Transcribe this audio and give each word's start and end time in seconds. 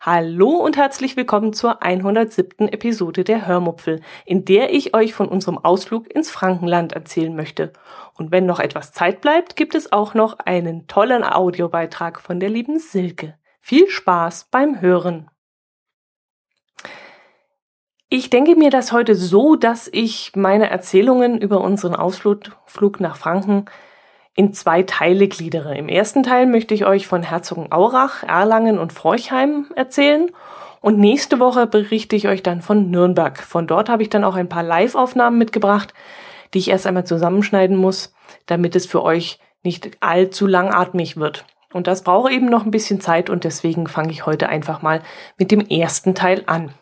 Hallo 0.00 0.52
und 0.56 0.78
herzlich 0.78 1.16
willkommen 1.18 1.52
zur 1.52 1.82
107. 1.82 2.66
Episode 2.68 3.24
der 3.24 3.46
Hörmupfel, 3.46 4.00
in 4.24 4.46
der 4.46 4.72
ich 4.72 4.94
euch 4.94 5.12
von 5.12 5.28
unserem 5.28 5.58
Ausflug 5.58 6.10
ins 6.10 6.30
Frankenland 6.30 6.94
erzählen 6.94 7.36
möchte. 7.36 7.74
Und 8.14 8.30
wenn 8.30 8.46
noch 8.46 8.58
etwas 8.58 8.92
Zeit 8.92 9.20
bleibt, 9.20 9.54
gibt 9.54 9.74
es 9.74 9.92
auch 9.92 10.14
noch 10.14 10.38
einen 10.38 10.86
tollen 10.86 11.24
Audiobeitrag 11.24 12.22
von 12.22 12.40
der 12.40 12.48
lieben 12.48 12.78
Silke. 12.78 13.36
Viel 13.60 13.88
Spaß 13.88 14.48
beim 14.50 14.80
Hören. 14.80 15.28
Ich 18.08 18.30
denke 18.30 18.56
mir 18.56 18.70
das 18.70 18.92
heute 18.92 19.14
so, 19.14 19.56
dass 19.56 19.90
ich 19.92 20.32
meine 20.34 20.70
Erzählungen 20.70 21.38
über 21.38 21.60
unseren 21.60 21.94
Ausflug 21.94 23.00
nach 23.00 23.16
Franken 23.16 23.66
in 24.38 24.54
zwei 24.54 24.84
Teile 24.84 25.26
gliedere. 25.26 25.76
Im 25.76 25.88
ersten 25.88 26.22
Teil 26.22 26.46
möchte 26.46 26.72
ich 26.72 26.86
euch 26.86 27.08
von 27.08 27.24
Herzogenaurach, 27.24 28.22
Erlangen 28.22 28.78
und 28.78 28.92
Forchheim 28.92 29.66
erzählen. 29.74 30.30
Und 30.80 30.96
nächste 30.96 31.40
Woche 31.40 31.66
berichte 31.66 32.14
ich 32.14 32.28
euch 32.28 32.44
dann 32.44 32.62
von 32.62 32.88
Nürnberg. 32.88 33.36
Von 33.42 33.66
dort 33.66 33.88
habe 33.88 34.04
ich 34.04 34.10
dann 34.10 34.22
auch 34.22 34.36
ein 34.36 34.48
paar 34.48 34.62
Live-Aufnahmen 34.62 35.38
mitgebracht, 35.38 35.92
die 36.54 36.58
ich 36.58 36.70
erst 36.70 36.86
einmal 36.86 37.02
zusammenschneiden 37.02 37.76
muss, 37.76 38.14
damit 38.46 38.76
es 38.76 38.86
für 38.86 39.02
euch 39.02 39.40
nicht 39.64 39.90
allzu 39.98 40.46
langatmig 40.46 41.16
wird. 41.16 41.44
Und 41.72 41.88
das 41.88 42.04
braucht 42.04 42.30
eben 42.30 42.46
noch 42.46 42.64
ein 42.64 42.70
bisschen 42.70 43.00
Zeit 43.00 43.30
und 43.30 43.42
deswegen 43.42 43.88
fange 43.88 44.12
ich 44.12 44.24
heute 44.24 44.48
einfach 44.48 44.82
mal 44.82 45.02
mit 45.36 45.50
dem 45.50 45.66
ersten 45.66 46.14
Teil 46.14 46.44
an. 46.46 46.72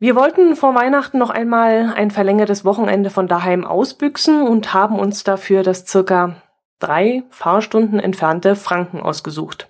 Wir 0.00 0.16
wollten 0.16 0.56
vor 0.56 0.74
Weihnachten 0.74 1.18
noch 1.18 1.30
einmal 1.30 1.94
ein 1.94 2.10
verlängertes 2.10 2.64
Wochenende 2.64 3.10
von 3.10 3.28
daheim 3.28 3.64
ausbüchsen 3.64 4.42
und 4.42 4.74
haben 4.74 4.98
uns 4.98 5.24
dafür 5.24 5.62
das 5.62 5.86
circa 5.86 6.36
drei 6.80 7.22
Fahrstunden 7.30 8.00
entfernte 8.00 8.56
Franken 8.56 9.00
ausgesucht. 9.00 9.68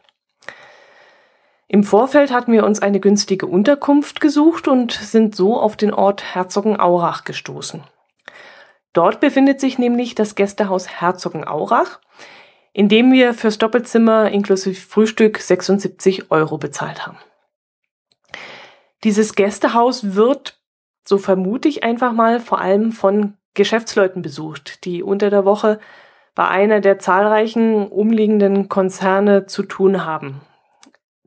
Im 1.68 1.84
Vorfeld 1.84 2.32
hatten 2.32 2.52
wir 2.52 2.64
uns 2.64 2.80
eine 2.80 3.00
günstige 3.00 3.46
Unterkunft 3.46 4.20
gesucht 4.20 4.68
und 4.68 4.92
sind 4.92 5.34
so 5.34 5.58
auf 5.58 5.76
den 5.76 5.92
Ort 5.92 6.34
Herzogenaurach 6.34 7.24
gestoßen. 7.24 7.82
Dort 8.92 9.20
befindet 9.20 9.60
sich 9.60 9.78
nämlich 9.78 10.14
das 10.14 10.36
Gästehaus 10.36 10.88
Herzogenaurach, 11.00 12.00
in 12.72 12.88
dem 12.88 13.12
wir 13.12 13.34
fürs 13.34 13.58
Doppelzimmer 13.58 14.30
inklusive 14.30 14.80
Frühstück 14.80 15.38
76 15.38 16.30
Euro 16.30 16.58
bezahlt 16.58 17.06
haben. 17.06 17.18
Dieses 19.04 19.34
Gästehaus 19.34 20.14
wird, 20.14 20.58
so 21.06 21.18
vermute 21.18 21.68
ich 21.68 21.84
einfach 21.84 22.12
mal, 22.12 22.40
vor 22.40 22.60
allem 22.60 22.92
von 22.92 23.34
Geschäftsleuten 23.52 24.22
besucht, 24.22 24.84
die 24.86 25.02
unter 25.02 25.28
der 25.28 25.44
Woche 25.44 25.78
bei 26.34 26.48
einer 26.48 26.80
der 26.80 26.98
zahlreichen 26.98 27.86
umliegenden 27.86 28.68
Konzerne 28.68 29.46
zu 29.46 29.62
tun 29.62 30.04
haben. 30.04 30.40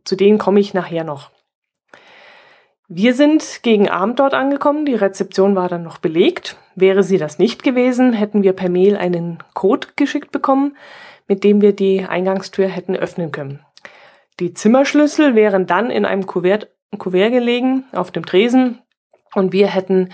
Zu 0.04 0.16
denen 0.16 0.40
komme 0.40 0.60
ich 0.60 0.74
nachher 0.74 1.04
noch. 1.04 1.30
Wir 2.90 3.14
sind 3.14 3.62
gegen 3.64 3.90
Abend 3.90 4.20
dort 4.20 4.34
angekommen, 4.34 4.86
die 4.86 4.96
Rezeption 4.96 5.56
war 5.56 5.70
dann 5.70 5.84
noch 5.84 5.98
belegt. 5.98 6.58
Wäre 6.76 7.04
sie 7.04 7.18
das 7.18 7.38
nicht 7.38 7.62
gewesen, 7.62 8.14
hätten 8.14 8.44
wir 8.44 8.54
per 8.54 8.70
Mail 8.70 8.98
einen 8.98 9.44
Code 9.54 9.90
geschickt 9.96 10.32
bekommen, 10.32 10.76
mit 11.28 11.44
dem 11.44 11.62
wir 11.62 11.74
die 11.74 12.06
Eingangstür 12.06 12.68
hätten 12.68 12.96
öffnen 12.96 13.32
können. 13.32 13.60
Die 14.40 14.54
Zimmerschlüssel 14.54 15.36
wären 15.36 15.68
dann 15.68 15.90
in 15.92 16.06
einem 16.06 16.26
Kuvert 16.26 16.70
Kuvert 16.98 17.32
gelegen 17.32 17.84
auf 17.92 18.12
dem 18.12 18.26
Tresen 18.26 18.82
und 19.36 19.52
wir 19.52 19.68
hätten 19.68 20.10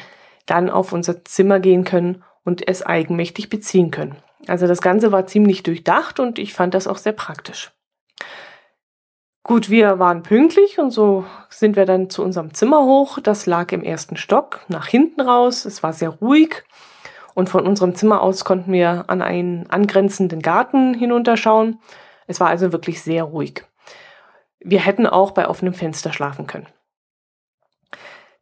dann 0.45 0.69
auf 0.69 0.91
unser 0.91 1.23
Zimmer 1.23 1.59
gehen 1.59 1.83
können 1.83 2.23
und 2.43 2.67
es 2.67 2.85
eigenmächtig 2.85 3.49
beziehen 3.49 3.91
können. 3.91 4.17
Also 4.47 4.67
das 4.67 4.81
Ganze 4.81 5.11
war 5.11 5.25
ziemlich 5.25 5.63
durchdacht 5.63 6.19
und 6.19 6.39
ich 6.39 6.53
fand 6.53 6.73
das 6.73 6.87
auch 6.87 6.97
sehr 6.97 7.13
praktisch. 7.13 7.71
Gut, 9.43 9.69
wir 9.69 9.99
waren 9.99 10.23
pünktlich 10.23 10.79
und 10.79 10.91
so 10.91 11.25
sind 11.49 11.75
wir 11.75 11.85
dann 11.85 12.09
zu 12.09 12.23
unserem 12.23 12.53
Zimmer 12.53 12.83
hoch. 12.83 13.19
Das 13.19 13.45
lag 13.45 13.71
im 13.71 13.83
ersten 13.83 14.15
Stock, 14.15 14.61
nach 14.69 14.87
hinten 14.87 15.21
raus. 15.21 15.65
Es 15.65 15.83
war 15.83 15.93
sehr 15.93 16.09
ruhig 16.09 16.63
und 17.33 17.49
von 17.49 17.67
unserem 17.67 17.95
Zimmer 17.95 18.21
aus 18.21 18.45
konnten 18.45 18.71
wir 18.71 19.05
an 19.07 19.21
einen 19.21 19.69
angrenzenden 19.69 20.41
Garten 20.41 20.93
hinunterschauen. 20.93 21.79
Es 22.25 22.39
war 22.39 22.47
also 22.47 22.71
wirklich 22.71 23.01
sehr 23.01 23.23
ruhig. 23.23 23.65
Wir 24.63 24.79
hätten 24.79 25.07
auch 25.07 25.31
bei 25.31 25.47
offenem 25.47 25.73
Fenster 25.73 26.13
schlafen 26.13 26.47
können. 26.47 26.67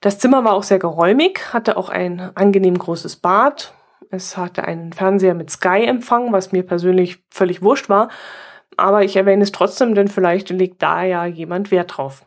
Das 0.01 0.17
Zimmer 0.17 0.43
war 0.43 0.53
auch 0.53 0.63
sehr 0.63 0.79
geräumig, 0.79 1.53
hatte 1.53 1.77
auch 1.77 1.89
ein 1.89 2.31
angenehm 2.35 2.77
großes 2.77 3.17
Bad. 3.17 3.73
Es 4.09 4.35
hatte 4.35 4.63
einen 4.65 4.93
Fernseher 4.93 5.35
mit 5.35 5.49
Sky-Empfang, 5.49 6.31
was 6.31 6.51
mir 6.51 6.63
persönlich 6.63 7.23
völlig 7.29 7.61
wurscht 7.61 7.87
war. 7.87 8.09
Aber 8.77 9.03
ich 9.03 9.15
erwähne 9.15 9.43
es 9.43 9.51
trotzdem, 9.51 9.95
denn 9.95 10.07
vielleicht 10.07 10.49
legt 10.49 10.81
da 10.81 11.03
ja 11.03 11.25
jemand 11.25 11.71
Wert 11.71 11.97
drauf. 11.97 12.25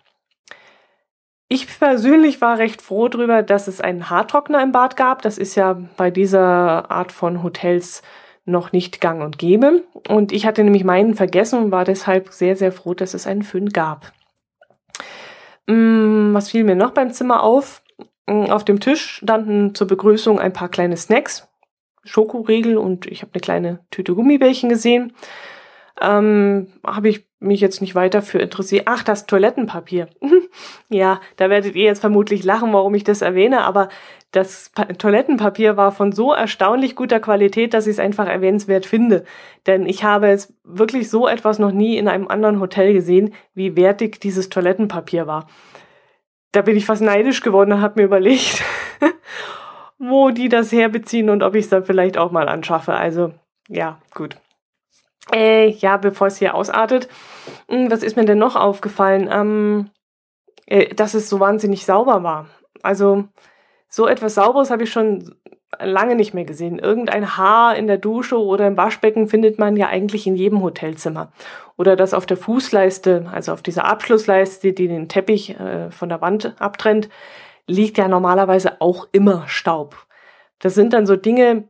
Ich 1.48 1.78
persönlich 1.78 2.40
war 2.40 2.58
recht 2.58 2.80
froh 2.80 3.08
darüber, 3.08 3.42
dass 3.42 3.68
es 3.68 3.80
einen 3.80 4.08
Haartrockner 4.08 4.62
im 4.62 4.72
Bad 4.72 4.96
gab. 4.96 5.22
Das 5.22 5.36
ist 5.36 5.54
ja 5.56 5.74
bei 5.96 6.10
dieser 6.10 6.90
Art 6.90 7.12
von 7.12 7.42
Hotels 7.42 8.02
noch 8.44 8.72
nicht 8.72 9.00
gang 9.00 9.22
und 9.22 9.38
gäbe. 9.38 9.84
Und 10.08 10.32
ich 10.32 10.46
hatte 10.46 10.64
nämlich 10.64 10.84
meinen 10.84 11.14
vergessen 11.14 11.62
und 11.62 11.70
war 11.70 11.84
deshalb 11.84 12.30
sehr, 12.30 12.56
sehr 12.56 12.72
froh, 12.72 12.94
dass 12.94 13.14
es 13.14 13.26
einen 13.26 13.42
Föhn 13.42 13.70
gab. 13.70 14.12
Mm, 15.66 16.34
was 16.34 16.50
fiel 16.50 16.64
mir 16.64 16.76
noch 16.76 16.90
beim 16.90 17.12
Zimmer 17.12 17.42
auf? 17.42 17.82
Mm, 18.26 18.50
auf 18.50 18.64
dem 18.64 18.80
Tisch 18.80 19.16
standen 19.16 19.74
zur 19.74 19.86
Begrüßung 19.86 20.38
ein 20.38 20.52
paar 20.52 20.68
kleine 20.68 20.96
Snacks, 20.96 21.48
Schokoriegel 22.04 22.76
und 22.76 23.06
ich 23.06 23.22
habe 23.22 23.32
eine 23.34 23.40
kleine 23.40 23.80
Tüte 23.90 24.14
Gummibärchen 24.14 24.68
gesehen. 24.68 25.14
Ähm, 26.00 26.68
habe 26.84 27.08
ich 27.08 27.26
mich 27.44 27.60
jetzt 27.60 27.80
nicht 27.80 27.94
weiter 27.94 28.22
für 28.22 28.38
interessiert. 28.38 28.84
Ach, 28.86 29.02
das 29.02 29.26
Toilettenpapier. 29.26 30.08
ja, 30.88 31.20
da 31.36 31.50
werdet 31.50 31.76
ihr 31.76 31.84
jetzt 31.84 32.00
vermutlich 32.00 32.44
lachen, 32.44 32.72
warum 32.72 32.94
ich 32.94 33.04
das 33.04 33.22
erwähne, 33.22 33.62
aber 33.62 33.88
das 34.32 34.70
pa 34.74 34.84
Toilettenpapier 34.86 35.76
war 35.76 35.92
von 35.92 36.12
so 36.12 36.32
erstaunlich 36.32 36.96
guter 36.96 37.20
Qualität, 37.20 37.72
dass 37.72 37.86
ich 37.86 37.92
es 37.92 37.98
einfach 38.00 38.26
erwähnenswert 38.26 38.86
finde. 38.86 39.24
Denn 39.66 39.86
ich 39.86 40.02
habe 40.04 40.28
es 40.28 40.52
wirklich 40.64 41.08
so 41.08 41.28
etwas 41.28 41.58
noch 41.58 41.72
nie 41.72 41.96
in 41.96 42.08
einem 42.08 42.28
anderen 42.28 42.60
Hotel 42.60 42.92
gesehen, 42.92 43.34
wie 43.54 43.76
wertig 43.76 44.20
dieses 44.20 44.48
Toilettenpapier 44.48 45.26
war. 45.26 45.46
Da 46.52 46.62
bin 46.62 46.76
ich 46.76 46.86
fast 46.86 47.02
neidisch 47.02 47.42
geworden 47.42 47.72
und 47.72 47.80
habe 47.80 48.00
mir 48.00 48.06
überlegt, 48.06 48.62
wo 49.98 50.30
die 50.30 50.48
das 50.48 50.72
herbeziehen 50.72 51.30
und 51.30 51.42
ob 51.42 51.54
ich 51.54 51.64
es 51.64 51.70
dann 51.70 51.84
vielleicht 51.84 52.18
auch 52.18 52.32
mal 52.32 52.48
anschaffe. 52.48 52.94
Also 52.94 53.32
ja, 53.68 53.98
gut. 54.14 54.36
Äh, 55.32 55.70
ja, 55.70 55.96
bevor 55.96 56.26
es 56.26 56.36
hier 56.36 56.54
ausartet, 56.54 57.08
hm, 57.68 57.90
was 57.90 58.02
ist 58.02 58.16
mir 58.16 58.24
denn 58.24 58.38
noch 58.38 58.56
aufgefallen? 58.56 59.28
Ähm, 59.30 59.90
äh, 60.66 60.94
dass 60.94 61.14
es 61.14 61.28
so 61.28 61.40
wahnsinnig 61.40 61.84
sauber 61.84 62.22
war. 62.22 62.46
Also 62.82 63.24
so 63.88 64.06
etwas 64.06 64.34
Sauberes 64.34 64.70
habe 64.70 64.84
ich 64.84 64.92
schon 64.92 65.34
lange 65.80 66.14
nicht 66.14 66.34
mehr 66.34 66.44
gesehen. 66.44 66.78
Irgendein 66.78 67.36
Haar 67.36 67.76
in 67.76 67.86
der 67.86 67.98
Dusche 67.98 68.40
oder 68.40 68.66
im 68.66 68.76
Waschbecken 68.76 69.28
findet 69.28 69.58
man 69.58 69.76
ja 69.76 69.88
eigentlich 69.88 70.26
in 70.26 70.36
jedem 70.36 70.62
Hotelzimmer. 70.62 71.32
Oder 71.76 71.96
das 71.96 72.14
auf 72.14 72.26
der 72.26 72.36
Fußleiste, 72.36 73.26
also 73.32 73.52
auf 73.52 73.62
dieser 73.62 73.84
Abschlussleiste, 73.84 74.72
die 74.72 74.88
den 74.88 75.08
Teppich 75.08 75.58
äh, 75.58 75.90
von 75.90 76.08
der 76.08 76.20
Wand 76.20 76.54
abtrennt, 76.60 77.08
liegt 77.66 77.98
ja 77.98 78.08
normalerweise 78.08 78.80
auch 78.80 79.08
immer 79.12 79.48
Staub. 79.48 80.06
Das 80.60 80.74
sind 80.74 80.92
dann 80.92 81.06
so 81.06 81.16
Dinge, 81.16 81.68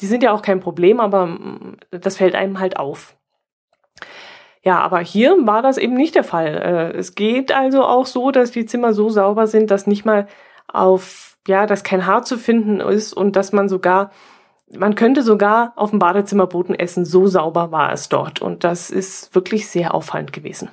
die 0.00 0.06
sind 0.06 0.22
ja 0.22 0.32
auch 0.32 0.42
kein 0.42 0.60
Problem, 0.60 1.00
aber 1.00 1.26
mm, 1.26 1.76
das 1.90 2.16
fällt 2.16 2.34
einem 2.34 2.58
halt 2.58 2.76
auf. 2.76 3.16
Ja, 4.64 4.78
aber 4.80 5.00
hier 5.00 5.36
war 5.46 5.62
das 5.62 5.76
eben 5.76 5.94
nicht 5.94 6.14
der 6.14 6.24
Fall. 6.24 6.92
Äh, 6.94 6.96
es 6.96 7.14
geht 7.14 7.52
also 7.52 7.84
auch 7.84 8.06
so, 8.06 8.30
dass 8.30 8.52
die 8.52 8.66
Zimmer 8.66 8.92
so 8.92 9.08
sauber 9.10 9.46
sind, 9.46 9.70
dass 9.70 9.86
nicht 9.86 10.04
mal 10.04 10.28
auf 10.68 11.32
ja, 11.46 11.66
dass 11.66 11.82
kein 11.82 12.06
Haar 12.06 12.22
zu 12.22 12.38
finden 12.38 12.80
ist 12.80 13.12
und 13.12 13.36
dass 13.36 13.52
man 13.52 13.68
sogar, 13.68 14.10
man 14.70 14.94
könnte 14.94 15.22
sogar 15.22 15.72
auf 15.76 15.90
dem 15.90 15.98
Badezimmerboden 15.98 16.74
essen, 16.74 17.04
so 17.04 17.26
sauber 17.26 17.72
war 17.72 17.92
es 17.92 18.08
dort. 18.08 18.40
Und 18.40 18.64
das 18.64 18.90
ist 18.90 19.34
wirklich 19.34 19.68
sehr 19.68 19.94
auffallend 19.94 20.32
gewesen. 20.32 20.70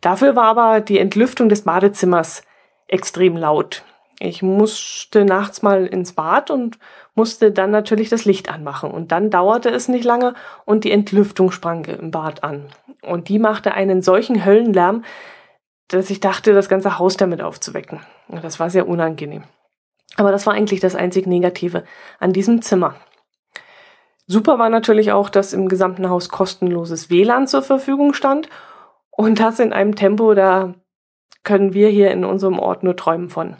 Dafür 0.00 0.36
war 0.36 0.46
aber 0.46 0.80
die 0.80 0.98
Entlüftung 0.98 1.48
des 1.48 1.62
Badezimmers 1.62 2.42
extrem 2.88 3.36
laut. 3.36 3.84
Ich 4.20 4.42
musste 4.42 5.24
nachts 5.24 5.62
mal 5.62 5.86
ins 5.86 6.12
Bad 6.12 6.50
und 6.50 6.78
musste 7.14 7.52
dann 7.52 7.70
natürlich 7.70 8.08
das 8.08 8.24
Licht 8.24 8.48
anmachen. 8.48 8.90
Und 8.90 9.12
dann 9.12 9.30
dauerte 9.30 9.70
es 9.70 9.88
nicht 9.88 10.04
lange 10.04 10.34
und 10.64 10.84
die 10.84 10.90
Entlüftung 10.90 11.50
sprang 11.50 11.84
im 11.84 12.10
Bad 12.10 12.42
an. 12.42 12.66
Und 13.02 13.28
die 13.28 13.38
machte 13.38 13.74
einen 13.74 14.02
solchen 14.02 14.44
Höllenlärm, 14.44 15.04
dass 15.88 16.10
ich 16.10 16.20
dachte, 16.20 16.54
das 16.54 16.68
ganze 16.68 16.98
Haus 16.98 17.16
damit 17.16 17.40
aufzuwecken. 17.40 18.00
Das 18.28 18.58
war 18.58 18.70
sehr 18.70 18.88
unangenehm. 18.88 19.44
Aber 20.16 20.32
das 20.32 20.46
war 20.46 20.54
eigentlich 20.54 20.80
das 20.80 20.94
einzig 20.94 21.26
Negative 21.26 21.84
an 22.18 22.32
diesem 22.32 22.62
Zimmer. 22.62 22.96
Super 24.26 24.58
war 24.58 24.70
natürlich 24.70 25.12
auch, 25.12 25.28
dass 25.28 25.52
im 25.52 25.68
gesamten 25.68 26.08
Haus 26.08 26.30
kostenloses 26.30 27.10
WLAN 27.10 27.46
zur 27.46 27.62
Verfügung 27.62 28.14
stand 28.14 28.48
und 29.10 29.38
das 29.38 29.58
in 29.58 29.72
einem 29.72 29.96
Tempo, 29.96 30.34
da 30.34 30.74
können 31.42 31.74
wir 31.74 31.88
hier 31.88 32.10
in 32.10 32.24
unserem 32.24 32.58
Ort 32.58 32.82
nur 32.82 32.96
träumen 32.96 33.28
von. 33.28 33.56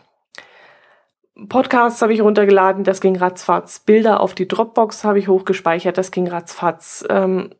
Podcasts 1.48 2.00
habe 2.00 2.12
ich 2.14 2.22
runtergeladen, 2.22 2.84
das 2.84 3.00
ging 3.00 3.16
ratzfatz. 3.16 3.80
Bilder 3.80 4.20
auf 4.20 4.34
die 4.34 4.46
Dropbox 4.46 5.02
habe 5.02 5.18
ich 5.18 5.28
hochgespeichert, 5.28 5.98
das 5.98 6.12
ging 6.12 6.28
ratzfatz. 6.28 7.04
Ähm, 7.10 7.50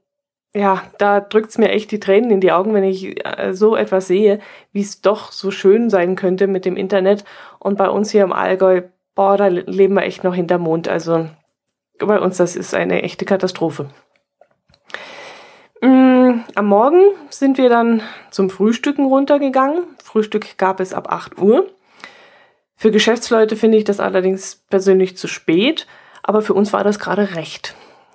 ja, 0.55 0.83
da 0.99 1.19
drückt's 1.21 1.59
mir 1.59 1.71
echt 1.71 1.91
die 1.91 1.99
Tränen 1.99 2.31
in 2.31 2.41
die 2.41 2.53
Augen, 2.53 2.73
wenn 2.75 2.85
ich 2.85 3.27
äh, 3.27 3.53
so 3.53 3.75
etwas 3.75 4.07
sehe, 4.07 4.39
wie 4.73 4.83
es 4.83 5.01
doch 5.01 5.33
so 5.33 5.51
schön 5.51 5.91
sein 5.91 6.15
könnte 6.15 6.47
mit 6.47 6.65
dem 6.65 6.77
Internet. 6.77 7.25
Und 7.59 7.77
bei 7.77 7.89
uns 7.89 8.11
hier 8.11 8.23
im 8.23 8.33
Allgäu, 8.33 8.83
boah, 9.17 9.37
da 9.37 9.49
leben 9.49 9.95
wir 9.95 10.05
echt 10.05 10.23
noch 10.23 10.35
hinter 10.35 10.59
Mond. 10.59 10.87
Also 10.87 11.29
bei 11.99 12.21
uns, 12.21 12.37
das 12.37 12.55
ist 12.55 12.75
eine 12.75 13.03
echte 13.03 13.25
Katastrophe. 13.25 13.91
Mm, 15.81 16.43
am 16.55 16.67
Morgen 16.67 17.03
sind 17.31 17.59
wir 17.59 17.69
dann 17.69 18.03
zum 18.31 18.51
Frühstücken 18.51 19.07
runtergegangen. 19.07 19.83
Frühstück 20.05 20.57
gab 20.57 20.79
es 20.79 20.95
ab 20.95 21.11
8 21.11 21.39
Uhr. 21.39 21.67
Für 22.77 22.91
Geschäftsleute 22.91 23.57
finde 23.57 23.79
ich 23.79 23.85
das 23.85 24.01
allerdings 24.01 24.65
persönlich 24.69 25.17
zu 25.17 25.29
spät, 25.29 25.87
aber 26.23 26.43
für 26.43 26.55
uns 26.55 26.73
war 26.73 26.85
das 26.85 26.99
gerade 26.99 27.35
recht. 27.35 27.75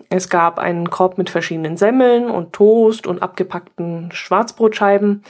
Es 0.09 0.29
gab 0.29 0.57
einen 0.57 0.89
Korb 0.89 1.17
mit 1.17 1.29
verschiedenen 1.29 1.77
Semmeln 1.77 2.29
und 2.29 2.53
Toast 2.53 3.05
und 3.05 3.21
abgepackten 3.21 4.11
Schwarzbrotscheiben. 4.11 5.23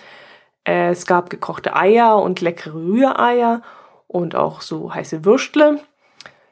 Es 0.64 1.06
gab 1.06 1.30
gekochte 1.30 1.76
Eier 1.76 2.22
und 2.22 2.42
leckere 2.42 2.74
Rühreier 2.74 3.62
und 4.08 4.36
auch 4.36 4.62
so 4.62 4.94
heiße 4.94 5.26
Würstle. 5.26 5.80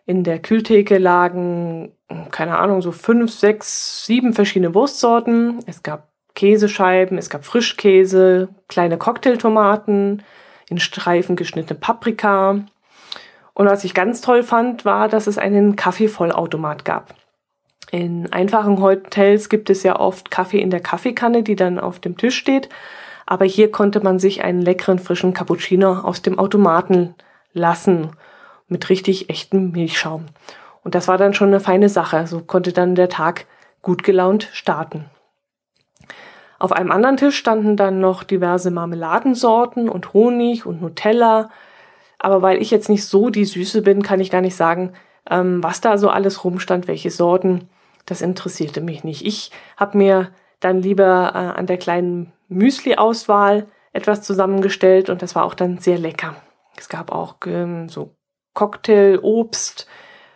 In 0.06 0.24
der 0.24 0.39
Kühltheke 0.39 0.97
lagen, 0.97 1.94
keine 2.31 2.57
Ahnung, 2.57 2.81
so 2.81 2.91
fünf, 2.91 3.31
sechs, 3.31 4.06
sieben 4.06 4.33
verschiedene 4.33 4.74
Wurstsorten. 4.74 5.59
Es 5.65 5.83
gab 5.83 6.09
Käsescheiben, 6.35 7.18
es 7.18 7.29
gab 7.29 7.45
Frischkäse, 7.45 8.50
kleine 8.68 8.97
Cocktailtomaten, 8.97 10.24
in 10.69 10.79
Streifen 10.79 11.35
geschnittene 11.35 11.79
Paprika. 11.79 12.61
Und 13.53 13.65
was 13.65 13.83
ich 13.83 13.93
ganz 13.93 14.21
toll 14.21 14.43
fand, 14.43 14.85
war, 14.85 15.07
dass 15.07 15.27
es 15.27 15.37
einen 15.37 15.75
Kaffeevollautomat 15.75 16.85
gab. 16.85 17.15
In 17.91 18.31
einfachen 18.33 18.81
Hotels 18.81 19.49
gibt 19.49 19.69
es 19.69 19.83
ja 19.83 19.99
oft 19.99 20.29
Kaffee 20.29 20.59
in 20.59 20.69
der 20.69 20.81
Kaffeekanne, 20.81 21.43
die 21.43 21.55
dann 21.55 21.79
auf 21.79 21.99
dem 21.99 22.17
Tisch 22.17 22.37
steht. 22.37 22.69
Aber 23.25 23.45
hier 23.45 23.71
konnte 23.71 24.01
man 24.01 24.19
sich 24.19 24.43
einen 24.43 24.61
leckeren 24.61 24.99
frischen 24.99 25.33
Cappuccino 25.33 25.99
aus 25.99 26.21
dem 26.21 26.37
Automaten 26.37 27.15
lassen 27.53 28.11
mit 28.67 28.89
richtig 28.89 29.29
echtem 29.29 29.71
Milchschaum. 29.71 30.25
Und 30.83 30.95
das 30.95 31.07
war 31.07 31.17
dann 31.17 31.33
schon 31.33 31.49
eine 31.49 31.59
feine 31.59 31.89
Sache. 31.89 32.27
So 32.27 32.41
konnte 32.41 32.73
dann 32.73 32.95
der 32.95 33.09
Tag 33.09 33.45
gut 33.81 34.03
gelaunt 34.03 34.49
starten. 34.51 35.05
Auf 36.59 36.71
einem 36.71 36.92
anderen 36.92 37.18
Tisch 37.18 37.38
standen 37.38 37.77
dann 37.77 38.00
noch 38.00 38.24
diverse 38.24 38.71
Marmeladensorten 38.71 39.89
und 39.89 40.13
Honig 40.13 40.65
und 40.65 40.81
Nutella. 40.81 41.50
Aber 42.19 42.42
weil 42.42 42.62
ich 42.62 42.71
jetzt 42.71 42.89
nicht 42.89 43.06
so 43.06 43.30
die 43.30 43.45
Süße 43.45 43.81
bin, 43.81 44.01
kann 44.01 44.19
ich 44.19 44.31
gar 44.31 44.42
nicht 44.42 44.56
sagen, 44.56 44.94
ähm, 45.30 45.63
was 45.63 45.81
da 45.81 45.98
so 45.98 46.09
alles 46.09 46.44
rumstand, 46.44 46.88
welche 46.88 47.12
Sorten 47.12 47.69
das 48.06 48.21
interessierte 48.21 48.81
mich 48.81 49.04
nicht. 49.04 49.25
Ich 49.25 49.51
habe 49.75 49.98
mir 49.98 50.31
dann 50.59 50.81
lieber 50.81 51.31
äh, 51.36 51.59
an 51.59 51.68
der 51.68 51.77
kleinen 51.77 52.33
Müsli-Auswahl 52.48 53.68
etwas 53.94 54.24
zusammengestellt 54.24 55.10
und 55.10 55.21
das 55.21 55.36
war 55.36 55.44
auch 55.44 55.53
dann 55.53 55.77
sehr 55.77 55.98
lecker. 55.98 56.36
Es 56.77 56.89
gab 56.89 57.12
auch 57.12 57.36
ähm, 57.45 57.89
so 57.89 58.15
Cocktail, 58.53 59.19
Obst 59.21 59.88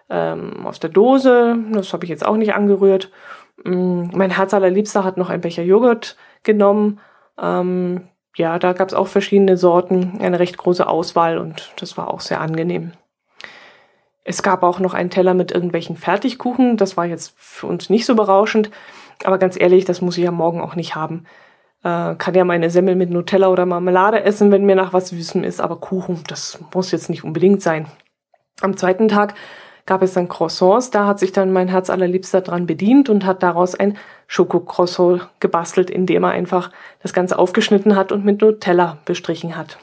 ähm, 0.09 0.65
aus 0.65 0.79
der 0.79 0.89
Dose, 0.89 1.57
das 1.71 1.93
habe 1.93 2.05
ich 2.05 2.09
jetzt 2.09 2.25
auch 2.25 2.37
nicht 2.37 2.53
angerührt. 2.53 3.11
Ähm, 3.65 4.09
mein 4.13 4.31
Herz 4.31 4.53
allerliebster 4.53 5.03
hat 5.03 5.17
noch 5.17 5.29
ein 5.29 5.41
Becher 5.41 5.63
Joghurt 5.63 6.17
genommen. 6.43 6.99
Ähm, 7.39 8.07
ja, 8.35 8.59
da 8.59 8.73
gab 8.73 8.87
es 8.87 8.93
auch 8.93 9.07
verschiedene 9.07 9.57
Sorten, 9.57 10.19
eine 10.19 10.39
recht 10.39 10.57
große 10.57 10.87
Auswahl 10.87 11.37
und 11.37 11.73
das 11.77 11.97
war 11.97 12.13
auch 12.13 12.21
sehr 12.21 12.39
angenehm. 12.39 12.93
Es 14.23 14.43
gab 14.43 14.63
auch 14.63 14.79
noch 14.79 14.93
einen 14.93 15.09
Teller 15.09 15.33
mit 15.33 15.51
irgendwelchen 15.51 15.97
Fertigkuchen. 15.97 16.77
Das 16.77 16.95
war 16.95 17.05
jetzt 17.05 17.33
für 17.37 17.67
uns 17.67 17.89
nicht 17.89 18.05
so 18.05 18.15
berauschend. 18.15 18.69
Aber 19.23 19.37
ganz 19.37 19.59
ehrlich, 19.59 19.85
das 19.85 20.01
muss 20.01 20.17
ich 20.17 20.23
ja 20.23 20.31
morgen 20.31 20.61
auch 20.61 20.75
nicht 20.75 20.95
haben. 20.95 21.25
Äh, 21.83 22.15
kann 22.15 22.35
ja 22.35 22.43
meine 22.43 22.69
Semmel 22.69 22.95
mit 22.95 23.09
Nutella 23.09 23.49
oder 23.49 23.65
Marmelade 23.65 24.23
essen, 24.23 24.51
wenn 24.51 24.65
mir 24.65 24.75
nach 24.75 24.93
was 24.93 25.09
Süßem 25.09 25.43
ist. 25.43 25.59
Aber 25.59 25.77
Kuchen, 25.77 26.23
das 26.27 26.59
muss 26.73 26.91
jetzt 26.91 27.09
nicht 27.09 27.23
unbedingt 27.23 27.61
sein. 27.61 27.87
Am 28.61 28.77
zweiten 28.77 29.07
Tag 29.07 29.33
gab 29.85 30.01
es 30.01 30.13
dann 30.13 30.27
Croissants. 30.27 30.91
Da 30.91 31.05
hat 31.05 31.19
sich 31.19 31.31
dann 31.31 31.51
mein 31.51 31.67
Herz 31.67 31.89
allerliebster 31.89 32.41
dran 32.41 32.65
bedient 32.67 33.09
und 33.09 33.25
hat 33.25 33.43
daraus 33.43 33.75
ein 33.75 33.97
Schokocroissant 34.27 35.27
gebastelt, 35.39 35.89
indem 35.89 36.23
er 36.23 36.31
einfach 36.31 36.71
das 37.01 37.13
Ganze 37.13 37.37
aufgeschnitten 37.37 37.95
hat 37.95 38.11
und 38.11 38.25
mit 38.25 38.41
Nutella 38.41 38.97
bestrichen 39.05 39.57
hat. 39.57 39.77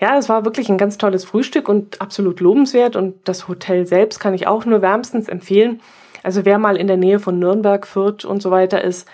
Ja, 0.00 0.16
es 0.16 0.28
war 0.28 0.44
wirklich 0.44 0.68
ein 0.68 0.78
ganz 0.78 0.96
tolles 0.96 1.24
Frühstück 1.24 1.68
und 1.68 2.00
absolut 2.00 2.40
lobenswert 2.40 2.94
und 2.94 3.28
das 3.28 3.48
Hotel 3.48 3.86
selbst 3.86 4.20
kann 4.20 4.34
ich 4.34 4.46
auch 4.46 4.64
nur 4.64 4.80
wärmstens 4.80 5.28
empfehlen. 5.28 5.80
Also 6.22 6.44
wer 6.44 6.58
mal 6.58 6.76
in 6.76 6.86
der 6.86 6.96
Nähe 6.96 7.18
von 7.18 7.38
Nürnberg, 7.38 7.86
Fürth 7.86 8.24
und 8.24 8.40
so 8.40 8.50
weiter 8.50 8.82
ist 8.82 9.08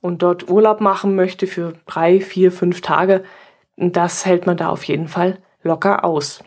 und 0.00 0.22
dort 0.22 0.48
Urlaub 0.48 0.80
machen 0.80 1.16
möchte 1.16 1.46
für 1.46 1.72
drei, 1.86 2.20
vier, 2.20 2.52
fünf 2.52 2.82
Tage, 2.82 3.24
das 3.76 4.24
hält 4.24 4.46
man 4.46 4.56
da 4.56 4.68
auf 4.68 4.84
jeden 4.84 5.08
Fall 5.08 5.38
locker 5.62 6.04
aus. 6.04 6.44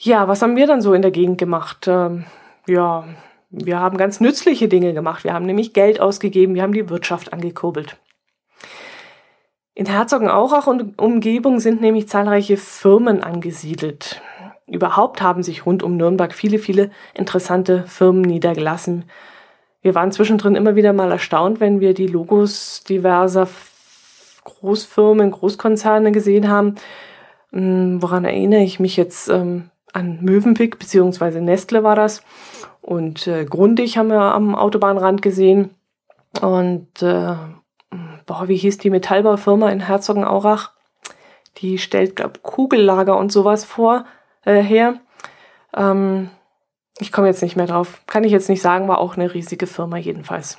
Ja, 0.00 0.28
was 0.28 0.42
haben 0.42 0.54
wir 0.54 0.68
dann 0.68 0.80
so 0.80 0.94
in 0.94 1.02
der 1.02 1.10
Gegend 1.10 1.38
gemacht? 1.38 1.88
Ähm, 1.88 2.24
ja, 2.68 3.04
wir 3.50 3.80
haben 3.80 3.96
ganz 3.96 4.20
nützliche 4.20 4.68
Dinge 4.68 4.94
gemacht. 4.94 5.24
Wir 5.24 5.34
haben 5.34 5.44
nämlich 5.44 5.72
Geld 5.72 6.00
ausgegeben, 6.00 6.54
wir 6.54 6.62
haben 6.62 6.72
die 6.72 6.88
Wirtschaft 6.88 7.32
angekurbelt. 7.32 7.96
In 9.74 9.86
Herzogenaurach 9.86 10.68
und 10.68 11.00
Umgebung 11.00 11.58
sind 11.58 11.80
nämlich 11.80 12.08
zahlreiche 12.08 12.56
Firmen 12.56 13.24
angesiedelt. 13.24 14.22
Überhaupt 14.66 15.20
haben 15.20 15.42
sich 15.42 15.66
rund 15.66 15.82
um 15.82 15.96
Nürnberg 15.96 16.32
viele, 16.32 16.58
viele 16.60 16.90
interessante 17.14 17.84
Firmen 17.88 18.22
niedergelassen. 18.22 19.04
Wir 19.82 19.96
waren 19.96 20.12
zwischendrin 20.12 20.54
immer 20.54 20.76
wieder 20.76 20.92
mal 20.92 21.10
erstaunt, 21.10 21.58
wenn 21.58 21.80
wir 21.80 21.94
die 21.94 22.06
Logos 22.06 22.84
diverser 22.84 23.48
Großfirmen, 24.44 25.32
Großkonzerne 25.32 26.12
gesehen 26.12 26.48
haben. 26.48 26.76
Hm, 27.50 28.00
woran 28.00 28.24
erinnere 28.24 28.62
ich 28.62 28.78
mich 28.78 28.96
jetzt? 28.96 29.28
An 29.92 30.18
Mövenpick 30.22 30.78
beziehungsweise 30.78 31.40
Nestle 31.40 31.82
war 31.82 31.96
das. 31.96 32.22
Und 32.80 33.26
äh, 33.26 33.44
Grundig 33.44 33.98
haben 33.98 34.08
wir 34.08 34.20
am 34.20 34.54
Autobahnrand 34.54 35.22
gesehen. 35.22 35.74
Und 36.40 37.02
äh, 37.02 37.34
boah, 38.26 38.48
wie 38.48 38.56
hieß 38.56 38.78
die 38.78 38.90
Metallbaufirma 38.90 39.70
in 39.70 39.80
Herzogenaurach? 39.80 40.72
Die 41.58 41.78
stellt, 41.78 42.16
glaub, 42.16 42.42
Kugellager 42.42 43.16
und 43.16 43.32
sowas 43.32 43.64
vor, 43.64 44.04
äh, 44.44 44.62
her. 44.62 44.94
Ähm, 45.76 46.30
ich 47.00 47.12
komme 47.12 47.28
jetzt 47.28 47.42
nicht 47.42 47.56
mehr 47.56 47.66
drauf. 47.66 48.02
Kann 48.06 48.24
ich 48.24 48.32
jetzt 48.32 48.48
nicht 48.48 48.62
sagen, 48.62 48.88
war 48.88 48.98
auch 48.98 49.16
eine 49.16 49.32
riesige 49.32 49.66
Firma 49.66 49.96
jedenfalls. 49.96 50.58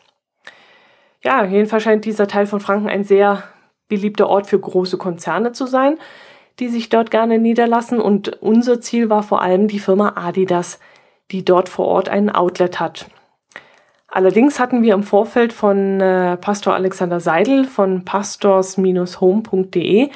Ja, 1.22 1.44
jedenfalls 1.44 1.84
scheint 1.84 2.06
dieser 2.06 2.28
Teil 2.28 2.48
von 2.48 2.62
Franken 2.62 2.90
ein 2.90 3.04
sehr 3.04 3.44
beliebter 3.90 4.30
Ort 4.30 4.48
für 4.48 4.60
große 4.60 4.98
Konzerne 4.98 5.52
zu 5.52 5.66
sein, 5.66 5.98
die 6.60 6.70
sich 6.70 6.90
dort 6.90 7.12
gerne 7.12 7.38
niederlassen. 7.40 8.00
Und 8.00 8.42
unser 8.42 8.82
Ziel 8.82 9.10
war 9.10 9.24
vor 9.24 9.42
allem 9.42 9.68
die 9.68 9.80
Firma 9.80 10.14
Adidas, 10.16 10.80
die 11.32 11.44
dort 11.46 11.70
vor 11.70 11.88
Ort 11.88 12.10
einen 12.10 12.30
Outlet 12.30 12.80
hat. 12.80 13.08
Allerdings 14.08 14.60
hatten 14.60 14.82
wir 14.82 14.96
im 14.96 15.04
Vorfeld 15.04 15.54
von 15.54 16.02
äh, 16.02 16.36
Pastor 16.38 16.74
Alexander 16.74 17.20
Seidel 17.20 17.66
von 17.66 18.06
pastors-home.de 18.06 20.10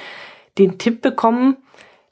den 0.58 0.78
Tipp 0.78 1.02
bekommen, 1.02 1.58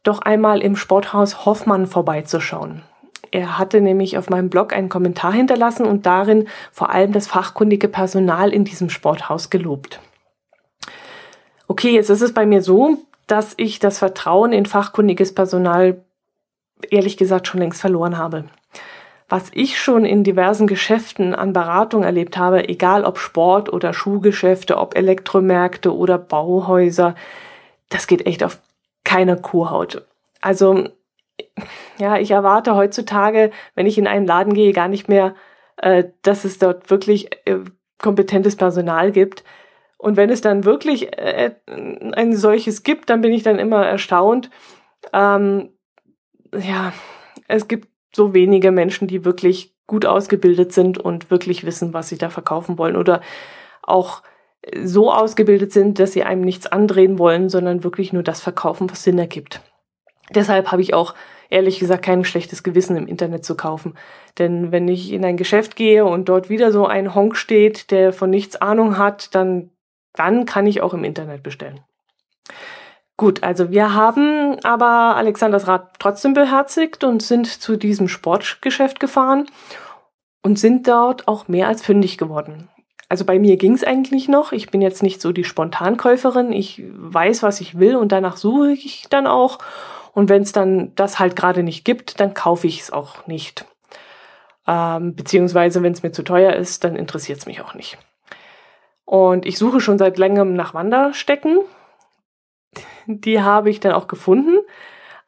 doch 0.03 0.19
einmal 0.19 0.61
im 0.61 0.75
Sporthaus 0.75 1.45
Hoffmann 1.45 1.87
vorbeizuschauen. 1.87 2.83
Er 3.31 3.57
hatte 3.57 3.81
nämlich 3.81 4.17
auf 4.17 4.29
meinem 4.29 4.49
Blog 4.49 4.73
einen 4.73 4.89
Kommentar 4.89 5.31
hinterlassen 5.31 5.85
und 5.85 6.05
darin 6.05 6.47
vor 6.71 6.91
allem 6.91 7.13
das 7.13 7.27
fachkundige 7.27 7.87
Personal 7.87 8.53
in 8.53 8.65
diesem 8.65 8.89
Sporthaus 8.89 9.49
gelobt. 9.49 10.01
Okay, 11.67 11.91
jetzt 11.91 12.09
ist 12.09 12.21
es 12.21 12.33
bei 12.33 12.45
mir 12.45 12.61
so, 12.61 12.97
dass 13.31 13.53
ich 13.57 13.79
das 13.79 13.99
Vertrauen 13.99 14.53
in 14.53 14.65
fachkundiges 14.65 15.33
Personal 15.33 16.03
ehrlich 16.89 17.17
gesagt 17.17 17.47
schon 17.47 17.61
längst 17.61 17.81
verloren 17.81 18.17
habe 18.17 18.45
was 19.31 19.49
ich 19.53 19.79
schon 19.79 20.03
in 20.03 20.25
diversen 20.25 20.67
Geschäften 20.67 21.33
an 21.33 21.53
Beratung 21.53 22.03
erlebt 22.03 22.37
habe, 22.37 22.67
egal 22.67 23.05
ob 23.05 23.17
Sport 23.17 23.71
oder 23.71 23.93
Schuhgeschäfte, 23.93 24.77
ob 24.77 24.97
Elektromärkte 24.97 25.95
oder 25.95 26.17
Bauhäuser, 26.17 27.15
das 27.87 28.07
geht 28.07 28.25
echt 28.25 28.43
auf 28.43 28.59
keiner 29.05 29.37
Kuhhaut. 29.37 30.05
Also, 30.41 30.89
ja, 31.97 32.17
ich 32.17 32.31
erwarte 32.31 32.75
heutzutage, 32.75 33.51
wenn 33.73 33.85
ich 33.85 33.97
in 33.97 34.05
einen 34.05 34.27
Laden 34.27 34.53
gehe, 34.53 34.73
gar 34.73 34.89
nicht 34.89 35.07
mehr, 35.07 35.33
äh, 35.77 36.03
dass 36.23 36.43
es 36.43 36.59
dort 36.59 36.89
wirklich 36.89 37.29
äh, 37.45 37.59
kompetentes 37.99 38.57
Personal 38.57 39.13
gibt. 39.13 39.45
Und 40.01 40.17
wenn 40.17 40.31
es 40.31 40.41
dann 40.41 40.65
wirklich 40.65 41.15
äh, 41.17 41.51
ein 41.67 42.35
solches 42.35 42.81
gibt, 42.81 43.11
dann 43.11 43.21
bin 43.21 43.31
ich 43.31 43.43
dann 43.43 43.59
immer 43.59 43.85
erstaunt. 43.85 44.49
Ähm, 45.13 45.69
ja, 46.57 46.91
es 47.47 47.67
gibt 47.67 47.87
so 48.15 48.33
wenige 48.33 48.71
Menschen, 48.71 49.07
die 49.07 49.25
wirklich 49.25 49.75
gut 49.85 50.07
ausgebildet 50.07 50.73
sind 50.73 50.97
und 50.97 51.29
wirklich 51.29 51.65
wissen, 51.65 51.93
was 51.93 52.09
sie 52.09 52.17
da 52.17 52.29
verkaufen 52.29 52.79
wollen 52.79 52.95
oder 52.95 53.21
auch 53.83 54.23
so 54.83 55.11
ausgebildet 55.11 55.71
sind, 55.71 55.99
dass 55.99 56.13
sie 56.13 56.23
einem 56.23 56.41
nichts 56.41 56.65
andrehen 56.65 57.19
wollen, 57.19 57.49
sondern 57.49 57.83
wirklich 57.83 58.11
nur 58.11 58.23
das 58.23 58.41
verkaufen, 58.41 58.89
was 58.89 59.03
Sinn 59.03 59.19
ergibt. 59.19 59.61
Deshalb 60.33 60.71
habe 60.71 60.81
ich 60.81 60.95
auch 60.95 61.13
ehrlich 61.49 61.77
gesagt 61.77 62.03
kein 62.03 62.23
schlechtes 62.23 62.63
Gewissen 62.63 62.95
im 62.95 63.07
Internet 63.07 63.45
zu 63.45 63.55
kaufen. 63.55 63.93
Denn 64.39 64.71
wenn 64.71 64.87
ich 64.87 65.11
in 65.11 65.25
ein 65.25 65.37
Geschäft 65.37 65.75
gehe 65.75 66.05
und 66.05 66.27
dort 66.27 66.49
wieder 66.49 66.71
so 66.71 66.87
ein 66.87 67.13
Honk 67.13 67.35
steht, 67.35 67.91
der 67.91 68.13
von 68.13 68.31
nichts 68.31 68.55
Ahnung 68.55 68.97
hat, 68.97 69.35
dann, 69.35 69.69
dann 70.13 70.45
kann 70.45 70.67
ich 70.67 70.81
auch 70.81 70.93
im 70.93 71.03
Internet 71.03 71.43
bestellen. 71.43 71.79
Gut, 73.17 73.43
also 73.43 73.69
wir 73.69 73.93
haben 73.93 74.57
aber 74.63 75.15
Alexanders 75.15 75.67
Rat 75.67 75.93
trotzdem 75.99 76.33
beherzigt 76.33 77.03
und 77.03 77.21
sind 77.21 77.45
zu 77.45 77.77
diesem 77.77 78.07
Sportgeschäft 78.07 78.99
gefahren 78.99 79.45
und 80.41 80.57
sind 80.57 80.87
dort 80.87 81.27
auch 81.27 81.47
mehr 81.47 81.67
als 81.67 81.83
fündig 81.83 82.17
geworden. 82.17 82.69
Also 83.09 83.25
bei 83.25 83.39
mir 83.39 83.57
ging 83.57 83.73
es 83.73 83.83
eigentlich 83.83 84.27
noch. 84.27 84.53
Ich 84.53 84.71
bin 84.71 84.81
jetzt 84.81 85.03
nicht 85.03 85.21
so 85.21 85.33
die 85.33 85.43
Spontankäuferin. 85.43 86.53
Ich 86.53 86.81
weiß, 86.95 87.43
was 87.43 87.61
ich 87.61 87.77
will 87.77 87.95
und 87.95 88.11
danach 88.11 88.37
suche 88.37 88.71
ich 88.71 89.05
dann 89.09 89.27
auch. 89.27 89.59
Und 90.13 90.29
wenn 90.29 90.41
es 90.41 90.51
dann 90.51 90.95
das 90.95 91.19
halt 91.19 91.35
gerade 91.35 91.61
nicht 91.61 91.85
gibt, 91.85 92.19
dann 92.19 92.33
kaufe 92.33 92.67
ich 92.67 92.81
es 92.81 92.91
auch 92.91 93.27
nicht. 93.27 93.65
Ähm, 94.65 95.15
beziehungsweise, 95.15 95.83
wenn 95.83 95.93
es 95.93 96.03
mir 96.03 96.11
zu 96.11 96.23
teuer 96.23 96.53
ist, 96.53 96.83
dann 96.83 96.95
interessiert 96.95 97.39
es 97.39 97.45
mich 97.45 97.61
auch 97.61 97.73
nicht. 97.73 97.97
Und 99.11 99.45
ich 99.45 99.57
suche 99.57 99.81
schon 99.81 99.97
seit 99.97 100.17
längerem 100.17 100.53
nach 100.53 100.73
Wanderstecken. 100.73 101.59
Die 103.07 103.41
habe 103.41 103.69
ich 103.69 103.81
dann 103.81 103.91
auch 103.91 104.07
gefunden. 104.07 104.59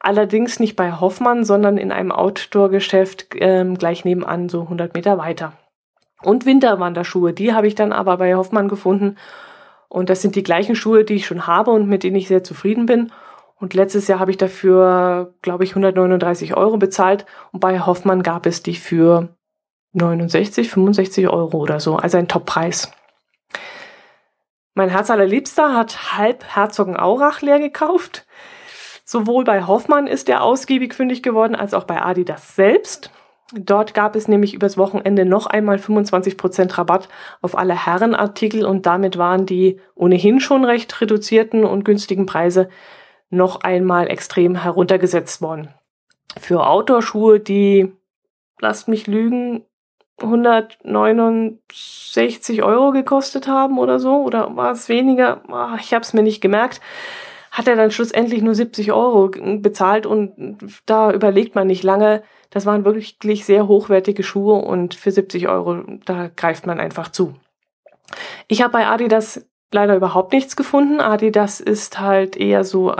Allerdings 0.00 0.58
nicht 0.58 0.74
bei 0.74 0.92
Hoffmann, 0.92 1.44
sondern 1.44 1.76
in 1.76 1.92
einem 1.92 2.10
Outdoor-Geschäft 2.10 3.26
ähm, 3.34 3.76
gleich 3.76 4.06
nebenan, 4.06 4.48
so 4.48 4.62
100 4.62 4.94
Meter 4.94 5.18
weiter. 5.18 5.52
Und 6.22 6.46
Winterwanderschuhe, 6.46 7.34
die 7.34 7.52
habe 7.52 7.66
ich 7.66 7.74
dann 7.74 7.92
aber 7.92 8.16
bei 8.16 8.34
Hoffmann 8.34 8.68
gefunden. 8.68 9.16
Und 9.90 10.08
das 10.08 10.22
sind 10.22 10.34
die 10.34 10.42
gleichen 10.42 10.76
Schuhe, 10.76 11.04
die 11.04 11.16
ich 11.16 11.26
schon 11.26 11.46
habe 11.46 11.70
und 11.70 11.86
mit 11.86 12.04
denen 12.04 12.16
ich 12.16 12.28
sehr 12.28 12.42
zufrieden 12.42 12.86
bin. 12.86 13.12
Und 13.56 13.74
letztes 13.74 14.08
Jahr 14.08 14.18
habe 14.18 14.30
ich 14.30 14.38
dafür, 14.38 15.34
glaube 15.42 15.64
ich, 15.64 15.72
139 15.72 16.56
Euro 16.56 16.78
bezahlt. 16.78 17.26
Und 17.52 17.60
bei 17.60 17.80
Hoffmann 17.80 18.22
gab 18.22 18.46
es 18.46 18.62
die 18.62 18.76
für 18.76 19.28
69, 19.92 20.70
65 20.70 21.28
Euro 21.28 21.58
oder 21.58 21.80
so. 21.80 21.96
Also 21.96 22.16
ein 22.16 22.28
Toppreis. 22.28 22.90
Mein 24.74 24.88
Herz 24.88 25.08
allerliebster 25.08 25.72
hat 25.74 26.16
halb 26.18 26.44
Herzogenaurach 26.44 27.40
leer 27.42 27.60
gekauft. 27.60 28.26
Sowohl 29.04 29.44
bei 29.44 29.66
Hoffmann 29.66 30.06
ist 30.08 30.28
er 30.28 30.42
ausgiebig 30.42 30.94
fündig 30.94 31.22
geworden, 31.22 31.54
als 31.54 31.74
auch 31.74 31.84
bei 31.84 32.02
Adidas 32.02 32.56
selbst. 32.56 33.10
Dort 33.52 33.94
gab 33.94 34.16
es 34.16 34.26
nämlich 34.26 34.52
übers 34.52 34.76
Wochenende 34.76 35.24
noch 35.24 35.46
einmal 35.46 35.76
25% 35.76 36.76
Rabatt 36.76 37.08
auf 37.40 37.56
alle 37.56 37.86
Herrenartikel 37.86 38.64
und 38.64 38.86
damit 38.86 39.16
waren 39.16 39.46
die 39.46 39.80
ohnehin 39.94 40.40
schon 40.40 40.64
recht 40.64 41.00
reduzierten 41.00 41.64
und 41.64 41.84
günstigen 41.84 42.26
Preise 42.26 42.68
noch 43.30 43.60
einmal 43.60 44.08
extrem 44.10 44.56
heruntergesetzt 44.56 45.40
worden. 45.40 45.68
Für 46.40 46.66
Outdoor-Schuhe, 46.66 47.38
die, 47.38 47.92
lasst 48.58 48.88
mich 48.88 49.06
lügen, 49.06 49.64
169 50.20 52.62
Euro 52.62 52.92
gekostet 52.92 53.48
haben 53.48 53.78
oder 53.78 53.98
so, 53.98 54.22
oder 54.22 54.54
war 54.56 54.72
es 54.72 54.88
weniger? 54.88 55.42
Ah, 55.48 55.76
ich 55.80 55.92
habe 55.92 56.02
es 56.02 56.12
mir 56.12 56.22
nicht 56.22 56.40
gemerkt. 56.40 56.80
Hat 57.50 57.66
er 57.68 57.76
dann 57.76 57.90
schlussendlich 57.90 58.42
nur 58.42 58.54
70 58.54 58.92
Euro 58.92 59.30
bezahlt 59.58 60.06
und 60.06 60.58
da 60.86 61.12
überlegt 61.12 61.54
man 61.54 61.66
nicht 61.66 61.84
lange. 61.84 62.22
Das 62.50 62.66
waren 62.66 62.84
wirklich 62.84 63.44
sehr 63.44 63.68
hochwertige 63.68 64.22
Schuhe 64.22 64.64
und 64.64 64.94
für 64.94 65.10
70 65.10 65.48
Euro, 65.48 65.82
da 66.04 66.30
greift 66.34 66.66
man 66.66 66.80
einfach 66.80 67.08
zu. 67.08 67.34
Ich 68.48 68.62
habe 68.62 68.72
bei 68.72 68.86
Adidas 68.86 69.46
leider 69.72 69.96
überhaupt 69.96 70.32
nichts 70.32 70.56
gefunden. 70.56 71.00
Adidas 71.00 71.60
ist 71.60 72.00
halt 72.00 72.36
eher 72.36 72.64
so 72.64 72.94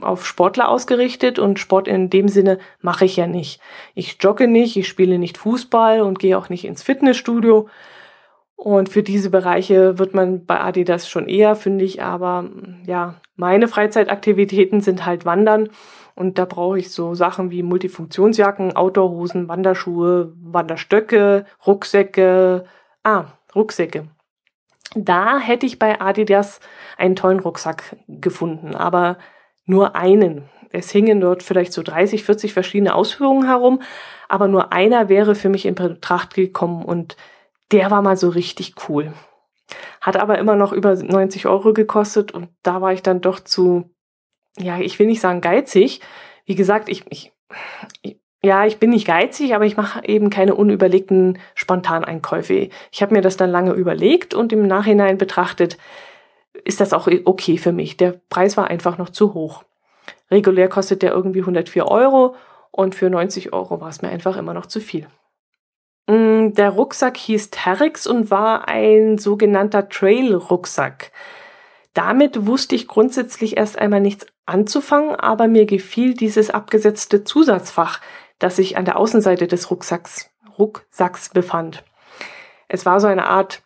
auf 0.00 0.26
Sportler 0.26 0.68
ausgerichtet 0.68 1.38
und 1.38 1.58
Sport 1.58 1.88
in 1.88 2.10
dem 2.10 2.28
Sinne 2.28 2.58
mache 2.80 3.04
ich 3.04 3.16
ja 3.16 3.26
nicht. 3.26 3.60
Ich 3.94 4.18
jogge 4.20 4.46
nicht, 4.46 4.76
ich 4.76 4.88
spiele 4.88 5.18
nicht 5.18 5.38
Fußball 5.38 6.00
und 6.02 6.18
gehe 6.18 6.38
auch 6.38 6.48
nicht 6.48 6.64
ins 6.64 6.82
Fitnessstudio. 6.82 7.68
Und 8.56 8.90
für 8.90 9.02
diese 9.02 9.30
Bereiche 9.30 9.98
wird 9.98 10.12
man 10.12 10.44
bei 10.44 10.60
Adidas 10.60 11.08
schon 11.08 11.28
eher, 11.28 11.56
finde 11.56 11.84
ich. 11.84 12.02
Aber 12.02 12.50
ja, 12.86 13.14
meine 13.34 13.68
Freizeitaktivitäten 13.68 14.82
sind 14.82 15.06
halt 15.06 15.24
Wandern. 15.24 15.70
Und 16.14 16.38
da 16.38 16.44
brauche 16.44 16.78
ich 16.78 16.90
so 16.92 17.14
Sachen 17.14 17.50
wie 17.50 17.62
Multifunktionsjacken, 17.62 18.76
Outdoorhosen, 18.76 19.48
Wanderschuhe, 19.48 20.34
Wanderstöcke, 20.42 21.46
Rucksäcke. 21.66 22.64
Ah, 23.02 23.24
Rucksäcke. 23.54 24.08
Da 24.94 25.38
hätte 25.38 25.64
ich 25.64 25.78
bei 25.78 25.98
Adidas 25.98 26.60
einen 26.98 27.16
tollen 27.16 27.40
Rucksack 27.40 27.96
gefunden. 28.08 28.74
Aber 28.74 29.16
nur 29.70 29.96
einen. 29.96 30.42
Es 30.72 30.90
hingen 30.90 31.20
dort 31.20 31.42
vielleicht 31.42 31.72
so 31.72 31.82
30, 31.82 32.24
40 32.24 32.52
verschiedene 32.52 32.94
Ausführungen 32.94 33.46
herum, 33.46 33.80
aber 34.28 34.46
nur 34.46 34.72
einer 34.72 35.08
wäre 35.08 35.34
für 35.34 35.48
mich 35.48 35.64
in 35.64 35.74
Betracht 35.74 36.34
gekommen 36.34 36.84
und 36.84 37.16
der 37.72 37.90
war 37.90 38.02
mal 38.02 38.16
so 38.16 38.28
richtig 38.28 38.74
cool. 38.88 39.12
Hat 40.00 40.16
aber 40.16 40.38
immer 40.38 40.56
noch 40.56 40.72
über 40.72 40.94
90 40.94 41.46
Euro 41.46 41.72
gekostet 41.72 42.32
und 42.32 42.48
da 42.62 42.80
war 42.80 42.92
ich 42.92 43.02
dann 43.02 43.20
doch 43.20 43.40
zu, 43.40 43.90
ja, 44.58 44.78
ich 44.78 44.98
will 44.98 45.06
nicht 45.06 45.20
sagen 45.20 45.40
geizig. 45.40 46.00
Wie 46.44 46.56
gesagt, 46.56 46.88
ich, 46.88 47.04
ich, 47.10 47.32
ja, 48.42 48.66
ich 48.66 48.78
bin 48.78 48.90
nicht 48.90 49.06
geizig, 49.06 49.54
aber 49.54 49.66
ich 49.66 49.76
mache 49.76 50.04
eben 50.06 50.30
keine 50.30 50.54
unüberlegten 50.54 51.38
Spontaneinkäufe. 51.54 52.70
Ich 52.90 53.02
habe 53.02 53.14
mir 53.14 53.22
das 53.22 53.36
dann 53.36 53.50
lange 53.50 53.72
überlegt 53.72 54.34
und 54.34 54.52
im 54.52 54.66
Nachhinein 54.66 55.18
betrachtet, 55.18 55.78
ist 56.64 56.80
das 56.80 56.92
auch 56.92 57.08
okay 57.24 57.58
für 57.58 57.72
mich. 57.72 57.96
Der 57.96 58.20
Preis 58.28 58.56
war 58.56 58.68
einfach 58.68 58.98
noch 58.98 59.10
zu 59.10 59.34
hoch. 59.34 59.64
Regulär 60.30 60.68
kostet 60.68 61.02
der 61.02 61.12
irgendwie 61.12 61.40
104 61.40 61.86
Euro 61.86 62.34
und 62.70 62.94
für 62.94 63.10
90 63.10 63.52
Euro 63.52 63.80
war 63.80 63.88
es 63.88 64.02
mir 64.02 64.08
einfach 64.08 64.36
immer 64.36 64.54
noch 64.54 64.66
zu 64.66 64.80
viel. 64.80 65.06
Mm, 66.06 66.54
der 66.54 66.70
Rucksack 66.70 67.16
hieß 67.16 67.50
Terex 67.50 68.06
und 68.06 68.30
war 68.30 68.68
ein 68.68 69.18
sogenannter 69.18 69.88
Trail-Rucksack. 69.88 71.12
Damit 71.94 72.46
wusste 72.46 72.76
ich 72.76 72.86
grundsätzlich 72.86 73.56
erst 73.56 73.78
einmal 73.78 74.00
nichts 74.00 74.26
anzufangen, 74.46 75.16
aber 75.16 75.48
mir 75.48 75.66
gefiel 75.66 76.14
dieses 76.14 76.50
abgesetzte 76.50 77.24
Zusatzfach, 77.24 78.00
das 78.38 78.56
sich 78.56 78.76
an 78.76 78.84
der 78.84 78.96
Außenseite 78.96 79.46
des 79.46 79.70
Rucksacks, 79.70 80.30
Rucksacks 80.58 81.28
befand. 81.28 81.84
Es 82.68 82.86
war 82.86 83.00
so 83.00 83.08
eine 83.08 83.26
Art 83.26 83.62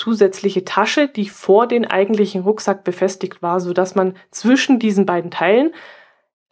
zusätzliche 0.00 0.64
Tasche, 0.64 1.08
die 1.08 1.28
vor 1.28 1.66
den 1.66 1.84
eigentlichen 1.84 2.40
Rucksack 2.40 2.84
befestigt 2.84 3.42
war, 3.42 3.60
so 3.60 3.74
dass 3.74 3.94
man 3.94 4.16
zwischen 4.30 4.78
diesen 4.78 5.04
beiden 5.04 5.30
Teilen 5.30 5.74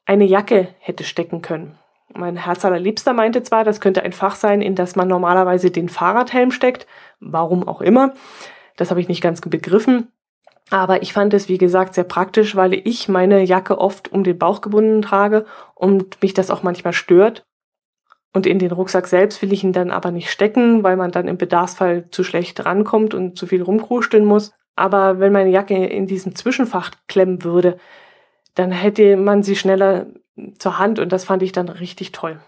eine 0.04 0.24
Jacke 0.24 0.68
hätte 0.80 1.02
stecken 1.02 1.40
können. 1.40 1.78
Mein 2.14 2.36
Herz 2.36 2.66
allerliebster 2.66 3.14
meinte 3.14 3.42
zwar, 3.42 3.64
das 3.64 3.80
könnte 3.80 4.02
ein 4.02 4.12
Fach 4.12 4.34
sein, 4.34 4.60
in 4.60 4.74
das 4.74 4.96
man 4.96 5.08
normalerweise 5.08 5.70
den 5.70 5.88
Fahrradhelm 5.88 6.50
steckt, 6.50 6.86
warum 7.20 7.66
auch 7.66 7.80
immer. 7.80 8.12
Das 8.76 8.90
habe 8.90 9.00
ich 9.00 9.08
nicht 9.08 9.22
ganz 9.22 9.40
begriffen. 9.40 10.12
Aber 10.68 11.02
ich 11.02 11.14
fand 11.14 11.32
es, 11.32 11.48
wie 11.48 11.56
gesagt, 11.56 11.94
sehr 11.94 12.04
praktisch, 12.04 12.54
weil 12.54 12.74
ich 12.74 13.08
meine 13.08 13.42
Jacke 13.42 13.78
oft 13.78 14.12
um 14.12 14.24
den 14.24 14.38
Bauch 14.38 14.60
gebunden 14.60 15.00
trage 15.00 15.46
und 15.74 16.20
mich 16.20 16.34
das 16.34 16.50
auch 16.50 16.62
manchmal 16.62 16.92
stört. 16.92 17.46
Und 18.32 18.46
in 18.46 18.58
den 18.58 18.72
Rucksack 18.72 19.06
selbst 19.06 19.40
will 19.42 19.52
ich 19.52 19.64
ihn 19.64 19.72
dann 19.72 19.90
aber 19.90 20.10
nicht 20.10 20.30
stecken, 20.30 20.82
weil 20.82 20.96
man 20.96 21.10
dann 21.10 21.28
im 21.28 21.38
Bedarfsfall 21.38 22.10
zu 22.10 22.24
schlecht 22.24 22.64
rankommt 22.64 23.14
und 23.14 23.38
zu 23.38 23.46
viel 23.46 23.62
rumkruscheln 23.62 24.24
muss. 24.24 24.52
Aber 24.76 25.18
wenn 25.18 25.32
meine 25.32 25.50
Jacke 25.50 25.86
in 25.86 26.06
diesem 26.06 26.34
Zwischenfach 26.34 26.92
klemmen 27.08 27.42
würde, 27.42 27.78
dann 28.54 28.70
hätte 28.70 29.16
man 29.16 29.42
sie 29.42 29.56
schneller 29.56 30.06
zur 30.58 30.78
Hand 30.78 30.98
und 30.98 31.10
das 31.10 31.24
fand 31.24 31.42
ich 31.42 31.52
dann 31.52 31.68
richtig 31.68 32.12
toll. 32.12 32.38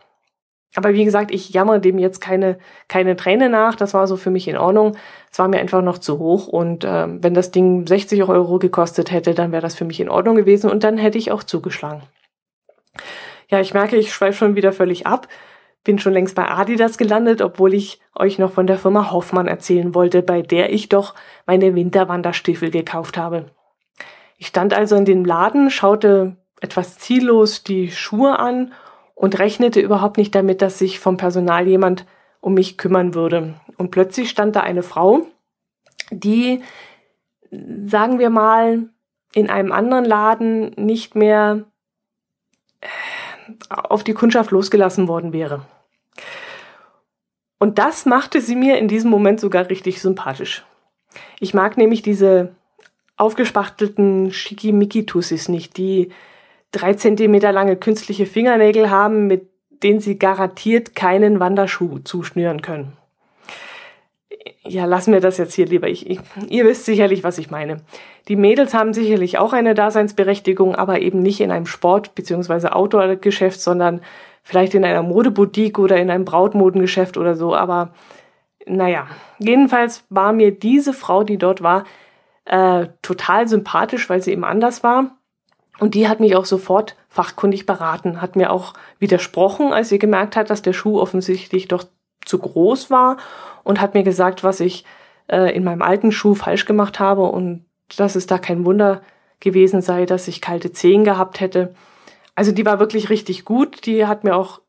Aber 0.77 0.95
wie 0.95 1.05
gesagt, 1.05 1.33
ich 1.33 1.51
jammer 1.51 1.81
dem 1.81 1.99
jetzt 1.99 2.21
keine, 2.21 2.59
keine 2.87 3.17
Träne 3.17 3.49
nach. 3.49 3.75
Das 3.75 3.93
war 3.93 4.07
so 4.07 4.17
für 4.17 4.31
mich 4.31 4.47
in 4.47 4.57
Ordnung. 4.57 4.97
Es 5.33 5.39
war 5.41 5.49
mir 5.49 5.59
einfach 5.59 5.83
noch 5.83 5.99
zu 5.99 6.21
hoch. 6.21 6.47
Und 6.47 6.85
äh, 6.85 7.07
wenn 7.09 7.35
das 7.35 7.51
Ding 7.51 7.87
60 7.87 8.23
Euro 8.23 8.61
gekostet 8.61 9.11
hätte, 9.11 9.35
dann 9.35 9.51
wäre 9.51 9.63
das 9.63 9.75
für 9.75 9.85
mich 9.85 9.99
in 9.99 10.09
Ordnung 10.09 10.37
gewesen 10.37 10.71
und 10.71 10.85
dann 10.85 10.97
hätte 10.97 11.19
ich 11.19 11.33
auch 11.33 11.43
zugeschlagen. 11.43 12.03
Ja, 13.49 13.61
ich 13.61 13.75
merke, 13.75 13.97
ich 13.97 14.13
schweife 14.13 14.39
schon 14.39 14.55
wieder 14.55 14.73
völlig 14.73 15.09
ab 15.09 15.27
bin 15.85 15.99
schon 15.99 16.13
längst 16.13 16.35
bei 16.35 16.49
Adidas 16.49 16.99
gelandet, 16.99 17.41
obwohl 17.41 17.75
ich 17.75 18.01
euch 18.15 18.39
noch 18.39 18.53
von 18.53 18.67
der 18.67 18.79
Firma 18.79 19.11
Hoffmann 19.11 19.47
erzählen 19.47 19.95
wollte, 19.95 20.23
bei 20.23 20.43
der 20.43 20.73
ich 20.73 20.89
doch 20.89 21.15
meine 21.47 21.75
Winterwanderstiefel 21.75 22.71
gekauft 22.71 23.17
habe. 23.17 23.47
Ich 24.37 24.49
stand 24.49 24.75
also 24.75 24.97
in 24.97 25.05
dem 25.05 25.25
Laden, 25.25 25.71
schaute 25.71 26.37
etwas 26.61 26.99
ziellos 26.99 27.65
die 27.65 27.91
Schuhe 27.91 28.39
an 28.39 28.73
und 29.15 29.39
rechnete 29.39 29.81
überhaupt 29.81 30.17
nicht 30.17 30.35
damit, 30.35 30.63
dass 30.63 30.79
sich 30.79 30.99
vom 30.99 31.17
Personal 31.17 31.67
jemand 31.67 32.07
um 32.41 32.55
mich 32.55 32.79
kümmern 32.79 33.15
würde. 33.15 33.55
Und 33.77 33.91
plötzlich 33.91 34.31
stand 34.31 34.57
da 34.57 34.61
eine 34.61 34.83
Frau, 34.83 35.27
die, 36.11 36.63
sagen 37.51 38.19
wir 38.19 38.31
mal, 38.31 38.89
in 39.35 39.51
einem 39.51 39.73
anderen 39.73 40.05
Laden 40.05 40.71
nicht 40.77 41.15
mehr 41.15 41.65
auf 43.69 44.05
die 44.05 44.15
Kundschaft 44.15 44.51
losgelassen 44.51 45.09
worden 45.09 45.33
wäre. 45.33 45.67
Und 47.59 47.79
das 47.79 48.07
machte 48.07 48.41
sie 48.41 48.57
mir 48.57 48.79
in 48.79 48.89
diesem 48.89 49.11
Moment 49.11 49.41
sogar 49.41 49.69
richtig 49.69 50.01
sympathisch. 50.01 50.65
Ich 51.41 51.55
mag 51.55 51.77
nämlich 51.77 52.03
diese 52.03 52.55
aufgespachtelten 53.17 54.33
Schickimicki-Tussis 54.33 55.49
nicht, 55.49 55.77
die 55.77 56.11
drei 56.73 56.95
Zentimeter 56.95 57.53
lange 57.53 57.77
künstliche 57.77 58.27
Fingernägel 58.27 58.91
haben 58.91 59.27
mit 59.27 59.51
den 59.83 60.01
sie 60.01 60.19
garantiert 60.19 60.95
keinen 60.95 61.41
Wanderschuh 61.41 62.01
zuschnüren 62.01 62.63
können. 62.63 62.97
Ja, 64.63 64.87
lassen 64.87 65.13
wir 65.13 65.21
das 65.21 65.39
jetzt 65.39 65.55
hier 65.55 65.67
lieber. 65.67 65.89
Ich, 65.89 66.09
ich, 66.09 66.21
ihr 66.49 66.65
wisst 66.65 66.87
sicherlich, 66.87 67.25
was 67.25 67.39
ich 67.39 67.51
meine. 67.51 67.83
Die 68.29 68.37
Mädels 68.37 68.73
haben 68.73 68.95
sicherlich 68.95 69.39
auch 69.39 69.53
eine 69.53 69.75
Daseinsberechtigung, 69.75 70.75
aber 70.77 71.01
eben 71.01 71.21
nicht 71.21 71.41
in 71.41 71.51
einem 71.51 71.67
Sport- 71.67 72.15
bzw. 72.15 72.69
Outdoor-Geschäft, 72.69 73.61
sondern 73.61 74.01
vielleicht 74.43 74.75
in 74.75 74.85
einer 74.85 75.03
Modeboutique 75.03 75.79
oder 75.79 75.97
in 75.99 76.11
einem 76.11 76.25
Brautmodengeschäft 76.25 77.17
oder 77.17 77.35
so. 77.35 77.55
Aber 77.55 77.93
naja, 78.67 79.09
jedenfalls 79.39 80.05
war 80.09 80.33
mir 80.33 80.53
diese 80.53 80.93
Frau, 80.93 81.23
die 81.23 81.39
dort 81.39 81.63
war, 81.63 81.85
äh, 82.47 82.89
total 83.03 83.47
sympathisch, 83.49 84.09
weil 84.09 84.23
sie 84.23 84.33
eben 84.33 84.45
anders 84.45 84.83
war. 84.83 85.17
Und 85.79 85.95
die 85.95 86.09
hat 86.09 86.21
mich 86.21 86.37
auch 86.37 86.45
sofort 86.45 86.97
fachkundig 87.09 87.67
beraten, 87.67 88.21
hat 88.21 88.37
mir 88.37 88.53
auch 88.53 88.75
widersprochen, 88.99 89.73
als 89.73 89.89
sie 89.89 89.99
gemerkt 89.99 90.37
hat, 90.37 90.51
dass 90.51 90.63
der 90.63 90.73
Schuh 90.73 90.99
offensichtlich 91.01 91.69
doch 91.69 91.85
zu 92.31 92.39
groß 92.39 92.91
war 92.91 93.17
und 93.65 93.81
hat 93.81 93.95
mir 93.95 94.03
gesagt, 94.03 94.45
was 94.45 94.61
ich 94.61 94.85
äh, 95.27 95.55
in 95.55 95.65
meinem 95.65 95.83
alten 95.83 96.13
Schuh 96.13 96.35
falsch 96.35 96.65
gemacht 96.65 97.01
habe 97.01 97.23
und 97.23 97.65
dass 97.97 98.17
es 98.17 98.27
da 98.27 98.39
kein 98.39 98.65
Wunder 98.65 99.03
gewesen 99.41 99.83
sei, 99.83 100.07
dass 100.07 100.29
ich 100.29 100.41
kalte 100.41 100.73
Zehen 100.73 101.05
gehabt 101.05 101.41
hätte. 101.41 101.75
Also 102.35 102.53
die 102.53 102.65
war 102.65 102.79
wirklich 102.79 103.11
richtig 103.11 103.45
gut, 103.45 103.87
die 103.87 104.07
hat 104.07 104.25
mir 104.25 104.37
auch 104.37 104.61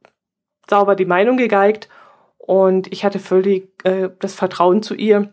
sauber 0.69 0.95
die 0.95 1.05
Meinung 1.05 1.37
gegeigt 1.37 1.89
und 2.37 2.91
ich 2.91 3.05
hatte 3.05 3.19
völlig 3.19 3.69
äh, 3.83 4.09
das 4.19 4.33
Vertrauen 4.33 4.81
zu 4.81 4.95
ihr. 4.95 5.31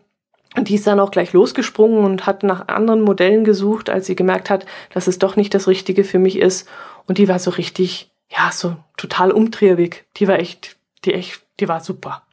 Und 0.55 0.67
die 0.67 0.75
ist 0.75 0.87
dann 0.87 0.99
auch 0.99 1.11
gleich 1.11 1.31
losgesprungen 1.33 2.03
und 2.03 2.25
hat 2.25 2.43
nach 2.43 2.67
anderen 2.67 3.01
Modellen 3.01 3.43
gesucht, 3.43 3.89
als 3.89 4.07
sie 4.07 4.15
gemerkt 4.15 4.49
hat, 4.49 4.65
dass 4.93 5.07
es 5.07 5.19
doch 5.19 5.35
nicht 5.35 5.53
das 5.53 5.67
Richtige 5.67 6.03
für 6.03 6.17
mich 6.17 6.37
ist. 6.37 6.67
Und 7.07 7.17
die 7.17 7.27
war 7.27 7.39
so 7.39 7.51
richtig, 7.51 8.11
ja, 8.29 8.51
so 8.51 8.75
total 8.97 9.31
umtriebig. 9.31 10.05
Die 10.17 10.27
war 10.27 10.39
echt, 10.39 10.77
die 11.05 11.13
echt, 11.13 11.41
die 11.59 11.67
war 11.67 11.79
super. 11.79 12.23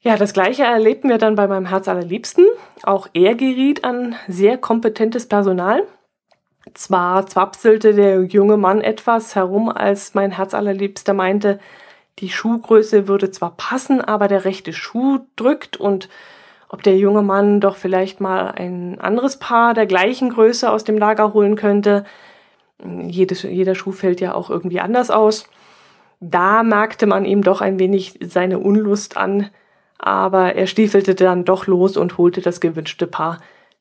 Ja, 0.00 0.16
das 0.16 0.32
gleiche 0.32 0.62
erlebten 0.62 1.08
wir 1.08 1.18
dann 1.18 1.34
bei 1.34 1.46
meinem 1.46 1.66
Herz 1.66 1.88
allerliebsten. 1.88 2.46
Auch 2.84 3.08
er 3.14 3.34
geriet 3.34 3.84
an 3.84 4.14
sehr 4.28 4.56
kompetentes 4.56 5.26
Personal. 5.26 5.82
Zwar 6.74 7.26
zwapselte 7.26 7.94
der 7.94 8.22
junge 8.22 8.56
Mann 8.56 8.80
etwas 8.80 9.34
herum, 9.34 9.68
als 9.68 10.14
mein 10.14 10.30
Herz 10.30 10.54
allerliebster 10.54 11.14
meinte, 11.14 11.58
die 12.18 12.30
Schuhgröße 12.30 13.06
würde 13.08 13.30
zwar 13.30 13.56
passen, 13.56 14.00
aber 14.00 14.28
der 14.28 14.44
rechte 14.44 14.72
Schuh 14.72 15.20
drückt 15.36 15.76
und 15.76 16.08
ob 16.68 16.82
der 16.82 16.96
junge 16.96 17.22
Mann 17.22 17.60
doch 17.60 17.76
vielleicht 17.76 18.20
mal 18.20 18.50
ein 18.50 19.00
anderes 19.00 19.38
Paar 19.38 19.72
der 19.72 19.86
gleichen 19.86 20.30
Größe 20.30 20.70
aus 20.70 20.84
dem 20.84 20.98
Lager 20.98 21.32
holen 21.32 21.56
könnte. 21.56 22.04
Jedes, 23.06 23.42
jeder 23.42 23.74
Schuh 23.74 23.92
fällt 23.92 24.20
ja 24.20 24.34
auch 24.34 24.50
irgendwie 24.50 24.80
anders 24.80 25.10
aus. 25.10 25.48
Da 26.20 26.62
merkte 26.62 27.06
man 27.06 27.24
ihm 27.24 27.42
doch 27.42 27.60
ein 27.60 27.78
wenig 27.78 28.18
seine 28.20 28.58
Unlust 28.58 29.16
an, 29.16 29.50
aber 29.98 30.54
er 30.54 30.66
stiefelte 30.66 31.14
dann 31.14 31.44
doch 31.44 31.66
los 31.66 31.96
und 31.96 32.18
holte 32.18 32.40
das 32.40 32.60
gewünschte 32.60 33.06
Paar, 33.06 33.40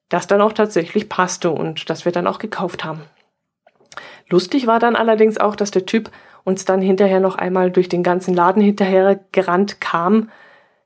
das 0.09 0.27
dann 0.27 0.41
auch 0.41 0.53
tatsächlich 0.53 1.09
passte 1.09 1.51
und 1.51 1.89
das 1.89 2.05
wir 2.05 2.11
dann 2.11 2.27
auch 2.27 2.39
gekauft 2.39 2.83
haben. 2.83 3.01
Lustig 4.29 4.67
war 4.67 4.79
dann 4.79 4.95
allerdings 4.95 5.37
auch, 5.37 5.55
dass 5.55 5.71
der 5.71 5.85
Typ 5.85 6.11
uns 6.43 6.65
dann 6.65 6.81
hinterher 6.81 7.19
noch 7.19 7.35
einmal 7.35 7.71
durch 7.71 7.89
den 7.89 8.03
ganzen 8.03 8.33
Laden 8.33 8.61
hinterher 8.61 9.19
gerannt 9.31 9.81
kam. 9.81 10.29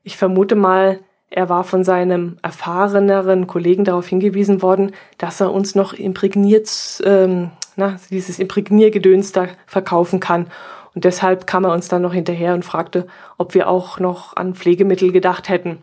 Ich 0.02 0.16
vermute 0.16 0.54
mal, 0.54 1.00
er 1.30 1.48
war 1.48 1.64
von 1.64 1.82
seinem 1.82 2.36
erfahreneren 2.42 3.46
Kollegen 3.46 3.84
darauf 3.84 4.06
hingewiesen 4.06 4.60
worden, 4.60 4.92
dass 5.18 5.40
er 5.40 5.52
uns 5.52 5.74
noch 5.74 5.92
imprägniert, 5.92 7.02
ähm, 7.04 7.50
na, 7.76 7.96
dieses 8.10 8.38
Imprägniergedöns 8.38 9.32
da 9.32 9.48
verkaufen 9.66 10.20
kann. 10.20 10.48
Und 10.94 11.04
deshalb 11.04 11.46
kam 11.46 11.64
er 11.64 11.72
uns 11.72 11.88
dann 11.88 12.02
noch 12.02 12.12
hinterher 12.12 12.54
und 12.54 12.64
fragte, 12.64 13.06
ob 13.38 13.54
wir 13.54 13.68
auch 13.68 13.98
noch 13.98 14.36
an 14.36 14.54
Pflegemittel 14.54 15.12
gedacht 15.12 15.48
hätten. 15.48 15.78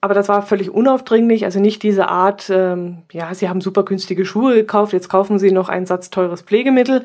Aber 0.00 0.14
das 0.14 0.28
war 0.28 0.42
völlig 0.42 0.70
unaufdringlich, 0.70 1.44
also 1.44 1.60
nicht 1.60 1.82
diese 1.82 2.08
Art, 2.08 2.50
ähm, 2.50 3.02
ja, 3.12 3.32
Sie 3.34 3.48
haben 3.48 3.60
super 3.60 3.84
günstige 3.84 4.24
Schuhe 4.24 4.54
gekauft, 4.54 4.92
jetzt 4.92 5.08
kaufen 5.08 5.38
Sie 5.38 5.52
noch 5.52 5.68
einen 5.68 5.86
Satz 5.86 6.10
teures 6.10 6.42
Pflegemittel 6.42 7.04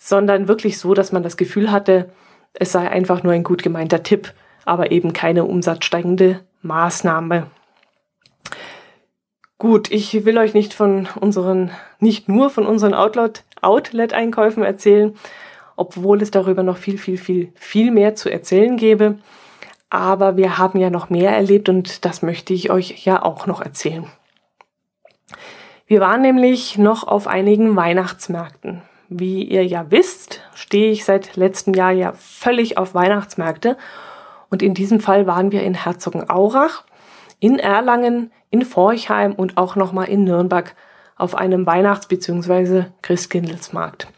sondern 0.00 0.48
wirklich 0.48 0.78
so, 0.78 0.94
dass 0.94 1.12
man 1.12 1.22
das 1.22 1.36
Gefühl 1.36 1.70
hatte, 1.70 2.10
es 2.54 2.72
sei 2.72 2.90
einfach 2.90 3.22
nur 3.22 3.34
ein 3.34 3.44
gut 3.44 3.62
gemeinter 3.62 4.02
Tipp, 4.02 4.32
aber 4.64 4.90
eben 4.90 5.12
keine 5.12 5.44
umsatzsteigende 5.44 6.40
Maßnahme. 6.62 7.46
Gut, 9.58 9.90
ich 9.92 10.24
will 10.24 10.38
euch 10.38 10.54
nicht 10.54 10.72
von 10.72 11.06
unseren, 11.20 11.70
nicht 12.00 12.30
nur 12.30 12.48
von 12.48 12.66
unseren 12.66 12.94
Outlet-Einkäufen 12.94 14.62
erzählen, 14.62 15.14
obwohl 15.80 16.20
es 16.20 16.30
darüber 16.30 16.62
noch 16.62 16.76
viel, 16.76 16.98
viel, 16.98 17.16
viel, 17.16 17.52
viel 17.54 17.90
mehr 17.90 18.14
zu 18.14 18.30
erzählen 18.30 18.76
gäbe. 18.76 19.18
Aber 19.88 20.36
wir 20.36 20.58
haben 20.58 20.78
ja 20.78 20.90
noch 20.90 21.08
mehr 21.08 21.34
erlebt 21.34 21.68
und 21.68 22.04
das 22.04 22.20
möchte 22.22 22.52
ich 22.52 22.70
euch 22.70 23.04
ja 23.06 23.22
auch 23.22 23.46
noch 23.46 23.62
erzählen. 23.62 24.04
Wir 25.86 26.00
waren 26.00 26.20
nämlich 26.20 26.78
noch 26.78 27.08
auf 27.08 27.26
einigen 27.26 27.74
Weihnachtsmärkten. 27.74 28.82
Wie 29.08 29.42
ihr 29.42 29.66
ja 29.66 29.90
wisst, 29.90 30.42
stehe 30.54 30.92
ich 30.92 31.04
seit 31.04 31.34
letztem 31.36 31.74
Jahr 31.74 31.90
ja 31.90 32.12
völlig 32.12 32.78
auf 32.78 32.94
Weihnachtsmärkte. 32.94 33.76
Und 34.50 34.62
in 34.62 34.74
diesem 34.74 35.00
Fall 35.00 35.26
waren 35.26 35.50
wir 35.50 35.62
in 35.62 35.74
Herzogenaurach, 35.74 36.84
in 37.40 37.58
Erlangen, 37.58 38.30
in 38.50 38.66
Forchheim 38.66 39.32
und 39.32 39.56
auch 39.56 39.76
nochmal 39.76 40.08
in 40.08 40.24
Nürnberg 40.24 40.76
auf 41.16 41.34
einem 41.34 41.66
Weihnachts- 41.66 42.06
bzw. 42.06 42.84
Christkindlesmarkt. 43.02 44.08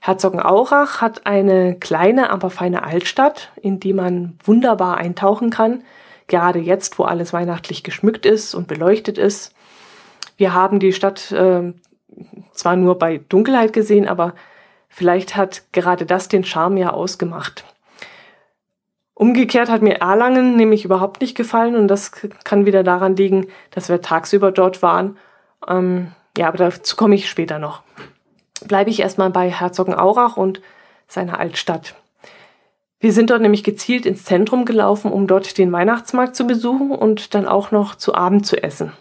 Herzogenaurach 0.00 1.00
hat 1.00 1.26
eine 1.26 1.76
kleine, 1.76 2.30
aber 2.30 2.50
feine 2.50 2.84
Altstadt, 2.84 3.50
in 3.60 3.80
die 3.80 3.92
man 3.92 4.38
wunderbar 4.44 4.98
eintauchen 4.98 5.50
kann. 5.50 5.82
Gerade 6.28 6.58
jetzt, 6.58 6.98
wo 6.98 7.04
alles 7.04 7.32
weihnachtlich 7.32 7.82
geschmückt 7.82 8.26
ist 8.26 8.54
und 8.54 8.68
beleuchtet 8.68 9.18
ist. 9.18 9.54
Wir 10.36 10.54
haben 10.54 10.80
die 10.80 10.92
Stadt 10.92 11.32
äh, 11.32 11.72
zwar 12.52 12.76
nur 12.76 12.98
bei 12.98 13.18
Dunkelheit 13.28 13.72
gesehen, 13.72 14.08
aber 14.08 14.34
vielleicht 14.88 15.36
hat 15.36 15.62
gerade 15.72 16.06
das 16.06 16.28
den 16.28 16.44
Charme 16.44 16.78
ja 16.78 16.90
ausgemacht. 16.90 17.64
Umgekehrt 19.14 19.70
hat 19.70 19.80
mir 19.80 20.00
Erlangen 20.00 20.56
nämlich 20.56 20.84
überhaupt 20.84 21.22
nicht 21.22 21.36
gefallen 21.36 21.74
und 21.74 21.88
das 21.88 22.12
kann 22.44 22.66
wieder 22.66 22.82
daran 22.82 23.16
liegen, 23.16 23.46
dass 23.70 23.88
wir 23.88 24.02
tagsüber 24.02 24.52
dort 24.52 24.82
waren. 24.82 25.16
Ähm, 25.66 26.12
ja, 26.36 26.48
aber 26.48 26.58
dazu 26.58 26.96
komme 26.96 27.14
ich 27.14 27.30
später 27.30 27.58
noch. 27.58 27.82
Bleibe 28.66 28.90
ich 28.90 29.00
erstmal 29.00 29.30
bei 29.30 29.50
Herzogenaurach 29.50 30.36
und 30.36 30.60
seiner 31.08 31.38
Altstadt. 31.38 31.94
Wir 32.98 33.12
sind 33.12 33.30
dort 33.30 33.42
nämlich 33.42 33.62
gezielt 33.62 34.06
ins 34.06 34.24
Zentrum 34.24 34.64
gelaufen, 34.64 35.12
um 35.12 35.26
dort 35.26 35.58
den 35.58 35.70
Weihnachtsmarkt 35.70 36.34
zu 36.34 36.46
besuchen 36.46 36.90
und 36.90 37.34
dann 37.34 37.46
auch 37.46 37.70
noch 37.70 37.94
zu 37.94 38.14
Abend 38.14 38.46
zu 38.46 38.62
essen. 38.62 38.92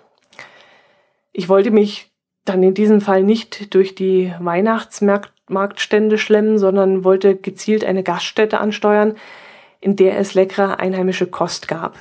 Ich 1.32 1.50
wollte 1.50 1.72
mich 1.72 2.12
dann 2.44 2.62
in 2.62 2.74
diesem 2.74 3.02
Fall 3.02 3.24
nicht 3.24 3.74
durch 3.74 3.96
die 3.96 4.34
Weihnachtsmarktstände 4.40 6.18
schlemmen, 6.18 6.60
sondern 6.60 7.04
wollte 7.04 7.36
gezielt 7.36 7.84
eine 7.84 8.04
Gaststätte 8.04 8.60
ansteuern, 8.60 9.16
in 9.80 9.96
der 9.96 10.18
es 10.20 10.34
leckere 10.34 10.80
einheimische 10.80 11.28
Kost 11.28 11.68
gab. 11.68 11.96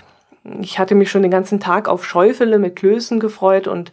Ich 0.60 0.78
hatte 0.78 0.94
mich 0.94 1.10
schon 1.10 1.22
den 1.22 1.30
ganzen 1.30 1.60
Tag 1.60 1.88
auf 1.88 2.04
Schäufele 2.04 2.58
mit 2.58 2.76
Klößen 2.76 3.20
gefreut 3.20 3.66
und 3.66 3.92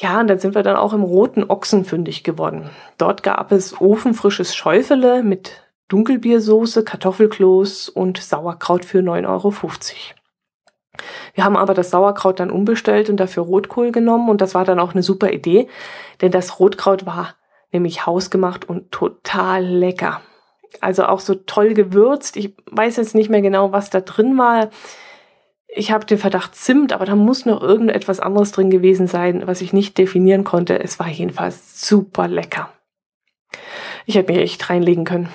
ja, 0.00 0.18
und 0.18 0.28
dann 0.28 0.38
sind 0.38 0.54
wir 0.54 0.62
dann 0.62 0.76
auch 0.76 0.94
im 0.94 1.02
Roten 1.02 1.44
Ochsen 1.44 1.84
fündig 1.84 2.24
geworden. 2.24 2.70
Dort 2.96 3.22
gab 3.22 3.52
es 3.52 3.78
ofenfrisches 3.80 4.54
Schäufele 4.54 5.22
mit 5.22 5.62
Dunkelbiersoße, 5.88 6.84
Kartoffelkloß 6.84 7.90
und 7.90 8.16
Sauerkraut 8.16 8.86
für 8.86 9.00
9,50 9.00 9.26
Euro. 9.28 9.52
Wir 11.34 11.44
haben 11.44 11.56
aber 11.56 11.74
das 11.74 11.90
Sauerkraut 11.90 12.40
dann 12.40 12.50
umbestellt 12.50 13.10
und 13.10 13.18
dafür 13.18 13.42
Rotkohl 13.42 13.92
genommen 13.92 14.30
und 14.30 14.40
das 14.40 14.54
war 14.54 14.64
dann 14.64 14.80
auch 14.80 14.94
eine 14.94 15.02
super 15.02 15.32
Idee, 15.32 15.68
denn 16.22 16.30
das 16.30 16.58
Rotkraut 16.58 17.04
war 17.04 17.34
nämlich 17.70 18.06
hausgemacht 18.06 18.68
und 18.68 18.90
total 18.90 19.64
lecker. 19.64 20.22
Also 20.80 21.04
auch 21.04 21.20
so 21.20 21.34
toll 21.34 21.74
gewürzt. 21.74 22.36
Ich 22.36 22.54
weiß 22.70 22.96
jetzt 22.96 23.14
nicht 23.14 23.28
mehr 23.28 23.42
genau, 23.42 23.72
was 23.72 23.90
da 23.90 24.00
drin 24.00 24.38
war. 24.38 24.70
Ich 25.72 25.92
habe 25.92 26.04
den 26.04 26.18
Verdacht 26.18 26.56
Zimt, 26.56 26.92
aber 26.92 27.04
da 27.04 27.14
muss 27.14 27.46
noch 27.46 27.62
irgendetwas 27.62 28.18
anderes 28.18 28.50
drin 28.52 28.70
gewesen 28.70 29.06
sein, 29.06 29.46
was 29.46 29.60
ich 29.60 29.72
nicht 29.72 29.96
definieren 29.98 30.44
konnte. 30.44 30.80
Es 30.80 30.98
war 30.98 31.08
jedenfalls 31.08 31.86
super 31.86 32.26
lecker. 32.26 32.72
Ich 34.04 34.16
hätte 34.16 34.32
mich 34.32 34.42
echt 34.42 34.68
reinlegen 34.68 35.04
können. 35.04 35.28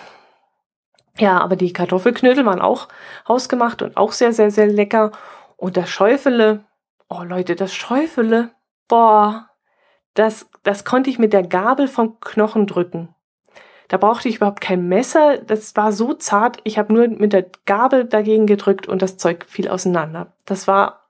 Ja, 1.18 1.40
aber 1.40 1.56
die 1.56 1.72
Kartoffelknödel 1.72 2.46
waren 2.46 2.60
auch 2.62 2.90
hausgemacht 3.28 3.82
und 3.82 3.96
auch 3.96 4.12
sehr, 4.12 4.34
sehr, 4.34 4.52
sehr 4.52 4.68
lecker. 4.68 5.12
Und 5.56 5.78
das 5.78 5.90
Schäufele, 5.90 6.66
oh 7.08 7.24
Leute, 7.24 7.56
das 7.56 7.74
Schäufele, 7.74 8.52
boah, 8.90 9.50
das, 10.14 10.50
das 10.64 10.84
konnte 10.84 11.10
ich 11.10 11.20
mit 11.20 11.32
der 11.32 11.44
Gabel 11.44 11.88
vom 11.88 12.20
Knochen 12.20 12.68
drücken. 12.68 13.15
Da 13.88 13.98
brauchte 13.98 14.30
ich 14.30 14.38
überhaupt 14.38 14.62
kein 14.62 14.88
Messer, 14.88 15.38
das 15.38 15.76
war 15.76 15.92
so 15.92 16.14
zart, 16.14 16.58
ich 16.64 16.78
habe 16.78 16.94
nur 16.94 17.08
mit 17.08 17.34
der 17.34 17.46
Gabel 17.66 18.06
dagegen 18.06 18.48
gedrückt 18.48 18.88
und 18.88 19.02
das 19.02 19.18
Zeug 19.18 19.46
fiel 19.48 19.68
auseinander. 19.68 20.34
Das 20.46 20.68
war 20.68 21.08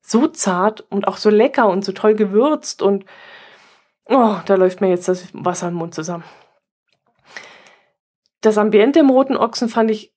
so 0.00 0.26
zart 0.26 0.80
und 0.90 1.06
auch 1.08 1.16
so 1.16 1.30
lecker 1.30 1.68
und 1.68 1.84
so 1.84 1.92
toll 1.92 2.14
gewürzt 2.14 2.82
und 2.82 3.04
oh, 4.08 4.36
da 4.44 4.54
läuft 4.56 4.80
mir 4.80 4.88
jetzt 4.88 5.08
das 5.08 5.28
Wasser 5.32 5.68
im 5.68 5.74
Mund 5.74 5.94
zusammen. 5.94 6.24
Das 8.40 8.58
Ambiente 8.58 8.98
im 8.98 9.08
Roten 9.08 9.36
Ochsen 9.36 9.68
fand 9.68 9.90
ich 9.90 10.12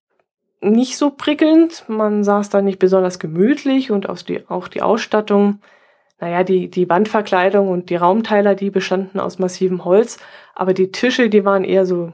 nicht 0.59 0.97
so 0.97 1.11
prickelnd. 1.11 1.87
Man 1.87 2.23
saß 2.23 2.49
da 2.49 2.61
nicht 2.61 2.79
besonders 2.79 3.19
gemütlich 3.19 3.91
und 3.91 4.09
auch 4.09 4.17
die, 4.17 4.47
auch 4.49 4.67
die 4.67 4.81
Ausstattung, 4.81 5.61
naja, 6.19 6.43
die, 6.43 6.69
die 6.69 6.89
Wandverkleidung 6.89 7.69
und 7.69 7.89
die 7.89 7.95
Raumteiler, 7.95 8.56
die 8.56 8.71
bestanden 8.71 9.19
aus 9.19 9.39
massivem 9.39 9.86
Holz, 9.86 10.17
aber 10.56 10.73
die 10.73 10.91
Tische, 10.91 11.30
die 11.30 11.45
waren 11.45 11.63
eher 11.63 11.86
so 11.86 12.13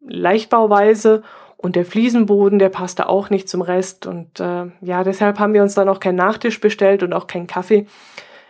leichtbauweise 0.00 1.22
und 1.56 1.76
der 1.76 1.86
Fliesenboden, 1.86 2.58
der 2.58 2.68
passte 2.68 3.08
auch 3.08 3.30
nicht 3.30 3.48
zum 3.48 3.62
Rest. 3.62 4.06
Und 4.06 4.38
äh, 4.38 4.66
ja, 4.80 5.02
deshalb 5.02 5.38
haben 5.38 5.54
wir 5.54 5.62
uns 5.62 5.74
dann 5.74 5.88
auch 5.88 6.00
keinen 6.00 6.16
Nachtisch 6.16 6.60
bestellt 6.60 7.02
und 7.02 7.12
auch 7.12 7.26
keinen 7.26 7.46
Kaffee. 7.46 7.86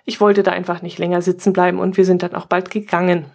Ich 0.05 0.21
wollte 0.21 0.43
da 0.43 0.51
einfach 0.51 0.83
nicht 0.83 0.99
länger 0.99 1.23
sitzen 1.23 1.53
bleiben 1.53 1.79
und 1.79 1.97
wir 1.97 2.05
sind 2.05 2.23
dann 2.23 2.35
auch 2.35 2.47
bald 2.47 2.71
gegangen. 2.71 3.27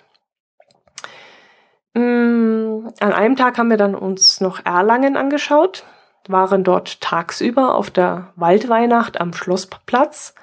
Mm, 1.93 2.89
an 2.99 3.13
einem 3.13 3.35
Tag 3.35 3.57
haben 3.57 3.69
wir 3.69 3.77
dann 3.77 3.95
uns 3.95 4.41
noch 4.41 4.65
Erlangen 4.65 5.15
angeschaut, 5.15 5.85
waren 6.27 6.63
dort 6.63 7.01
tagsüber 7.01 7.75
auf 7.75 7.89
der 7.89 8.33
Waldweihnacht 8.35 9.19
am 9.19 9.33
Schlossplatz, 9.33 10.35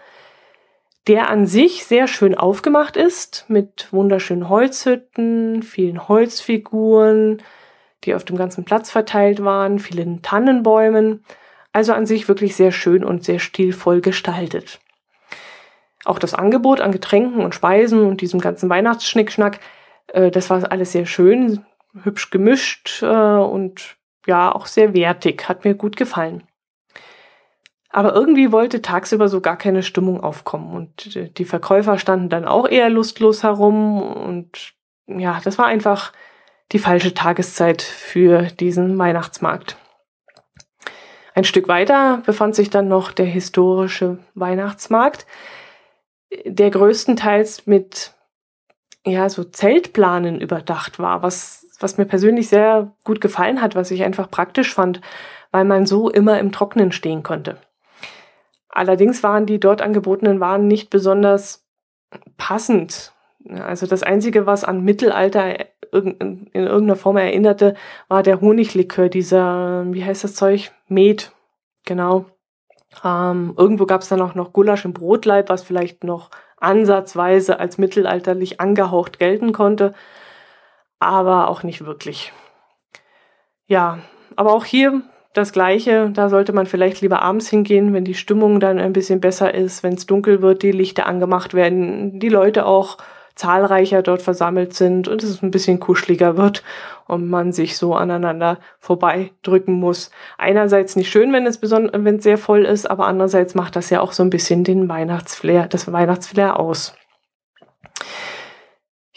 der 1.06 1.30
an 1.30 1.46
sich 1.46 1.84
sehr 1.84 2.08
schön 2.08 2.34
aufgemacht 2.34 2.96
ist, 2.96 3.44
mit 3.48 3.88
wunderschönen 3.92 4.48
Holzhütten, 4.48 5.62
vielen 5.62 6.08
Holzfiguren, 6.08 7.42
die 8.04 8.14
auf 8.14 8.24
dem 8.24 8.36
ganzen 8.36 8.64
Platz 8.64 8.90
verteilt 8.90 9.44
waren, 9.44 9.78
vielen 9.78 10.22
Tannenbäumen, 10.22 11.24
also 11.72 11.92
an 11.92 12.06
sich 12.06 12.28
wirklich 12.28 12.56
sehr 12.56 12.72
schön 12.72 13.04
und 13.04 13.24
sehr 13.24 13.38
stilvoll 13.38 14.00
gestaltet. 14.00 14.80
Auch 16.04 16.18
das 16.18 16.34
Angebot 16.34 16.80
an 16.80 16.92
Getränken 16.92 17.44
und 17.44 17.54
Speisen 17.54 18.00
und 18.06 18.20
diesem 18.20 18.40
ganzen 18.40 18.68
Weihnachtsschnickschnack, 18.68 19.60
äh, 20.08 20.30
das 20.30 20.50
war 20.50 20.70
alles 20.70 20.92
sehr 20.92 21.06
schön, 21.06 21.64
hübsch 22.02 22.30
gemischt 22.30 23.02
äh, 23.02 23.06
und 23.06 23.96
ja, 24.26 24.52
auch 24.52 24.66
sehr 24.66 24.92
wertig, 24.92 25.48
hat 25.48 25.64
mir 25.64 25.74
gut 25.74 25.96
gefallen. 25.96 26.42
Aber 27.90 28.14
irgendwie 28.14 28.52
wollte 28.52 28.82
tagsüber 28.82 29.28
so 29.28 29.40
gar 29.40 29.56
keine 29.56 29.82
Stimmung 29.82 30.20
aufkommen 30.20 30.74
und 30.74 31.38
die 31.38 31.44
Verkäufer 31.44 31.98
standen 31.98 32.28
dann 32.28 32.44
auch 32.44 32.68
eher 32.68 32.90
lustlos 32.90 33.42
herum 33.42 34.02
und 34.02 34.74
ja, 35.06 35.40
das 35.44 35.56
war 35.56 35.66
einfach 35.66 36.12
die 36.72 36.78
falsche 36.78 37.14
Tageszeit 37.14 37.80
für 37.80 38.42
diesen 38.42 38.98
Weihnachtsmarkt. 38.98 39.76
Ein 41.34 41.44
Stück 41.44 41.68
weiter 41.68 42.22
befand 42.26 42.54
sich 42.54 42.70
dann 42.70 42.88
noch 42.88 43.12
der 43.12 43.26
historische 43.26 44.18
Weihnachtsmarkt, 44.34 45.26
der 46.44 46.70
größtenteils 46.70 47.66
mit 47.66 48.12
ja 49.04 49.28
so 49.28 49.44
Zeltplanen 49.44 50.40
überdacht 50.40 50.98
war, 50.98 51.22
was 51.22 51.66
was 51.80 51.98
mir 51.98 52.06
persönlich 52.06 52.48
sehr 52.48 52.92
gut 53.04 53.20
gefallen 53.20 53.60
hat, 53.60 53.74
was 53.74 53.90
ich 53.90 54.02
einfach 54.02 54.30
praktisch 54.30 54.74
fand, 54.74 55.00
weil 55.50 55.64
man 55.64 55.86
so 55.86 56.08
immer 56.08 56.38
im 56.38 56.52
Trocknen 56.52 56.92
stehen 56.92 57.22
konnte. 57.22 57.58
Allerdings 58.76 59.22
waren 59.22 59.46
die 59.46 59.58
dort 59.58 59.82
angebotenen 59.82 60.40
Waren 60.40 60.66
nicht 60.68 60.90
besonders 60.90 61.66
passend 62.36 63.12
also 63.50 63.86
das 63.86 64.02
Einzige, 64.02 64.46
was 64.46 64.64
an 64.64 64.82
Mittelalter 64.82 65.66
in 65.92 66.50
irgendeiner 66.52 66.96
Form 66.96 67.16
erinnerte, 67.16 67.74
war 68.08 68.22
der 68.22 68.40
Honiglikör, 68.40 69.08
dieser, 69.08 69.84
wie 69.92 70.04
heißt 70.04 70.24
das 70.24 70.34
Zeug? 70.34 70.72
Met, 70.88 71.32
genau. 71.84 72.26
Ähm, 73.04 73.54
irgendwo 73.56 73.86
gab 73.86 74.02
es 74.02 74.08
dann 74.08 74.20
auch 74.20 74.34
noch 74.34 74.52
Gulasch 74.52 74.84
im 74.84 74.92
Brotleib, 74.92 75.48
was 75.48 75.62
vielleicht 75.62 76.04
noch 76.04 76.30
ansatzweise 76.58 77.60
als 77.60 77.78
mittelalterlich 77.78 78.60
angehaucht 78.60 79.18
gelten 79.18 79.52
konnte, 79.52 79.94
aber 80.98 81.48
auch 81.48 81.62
nicht 81.62 81.84
wirklich. 81.84 82.32
Ja, 83.66 83.98
aber 84.34 84.54
auch 84.54 84.64
hier 84.64 85.02
das 85.36 85.52
Gleiche, 85.52 86.10
da 86.12 86.28
sollte 86.28 86.52
man 86.52 86.66
vielleicht 86.66 87.00
lieber 87.00 87.22
abends 87.22 87.48
hingehen, 87.48 87.92
wenn 87.92 88.04
die 88.04 88.14
Stimmung 88.14 88.60
dann 88.60 88.78
ein 88.78 88.92
bisschen 88.92 89.20
besser 89.20 89.54
ist, 89.54 89.82
wenn 89.82 89.94
es 89.94 90.06
dunkel 90.06 90.40
wird, 90.42 90.62
die 90.62 90.72
Lichter 90.72 91.06
angemacht 91.06 91.54
werden, 91.54 92.18
die 92.18 92.28
Leute 92.28 92.66
auch 92.66 92.98
zahlreicher 93.34 94.02
dort 94.02 94.22
versammelt 94.22 94.74
sind 94.74 95.08
und 95.08 95.22
es 95.22 95.42
ein 95.42 95.50
bisschen 95.50 95.78
kuscheliger 95.78 96.38
wird 96.38 96.64
und 97.06 97.28
man 97.28 97.52
sich 97.52 97.76
so 97.76 97.94
aneinander 97.94 98.58
vorbeidrücken 98.78 99.74
muss. 99.74 100.10
Einerseits 100.38 100.96
nicht 100.96 101.10
schön, 101.10 101.32
wenn 101.32 101.46
es 101.46 101.60
wenn 101.60 102.16
es 102.16 102.22
sehr 102.22 102.38
voll 102.38 102.64
ist, 102.64 102.90
aber 102.90 103.06
andererseits 103.06 103.54
macht 103.54 103.76
das 103.76 103.90
ja 103.90 104.00
auch 104.00 104.12
so 104.12 104.22
ein 104.22 104.30
bisschen 104.30 104.64
den 104.64 104.88
Weihnachtsflair, 104.88 105.68
das 105.68 105.92
Weihnachtsflair 105.92 106.58
aus. 106.58 106.96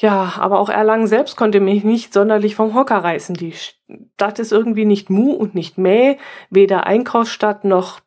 Ja, 0.01 0.35
aber 0.37 0.59
auch 0.59 0.69
Erlangen 0.69 1.07
selbst 1.07 1.35
konnte 1.35 1.59
mich 1.59 1.83
nicht 1.83 2.13
sonderlich 2.13 2.55
vom 2.55 2.73
Hocker 2.73 3.03
reißen. 3.03 3.35
Die 3.35 3.51
Stadt 3.51 4.39
ist 4.39 4.53
irgendwie 4.53 4.85
nicht 4.85 5.09
mu 5.09 5.33
und 5.33 5.55
nicht 5.55 5.77
mäh, 5.77 6.17
weder 6.49 6.87
Einkaufsstadt 6.87 7.65
noch 7.65 7.99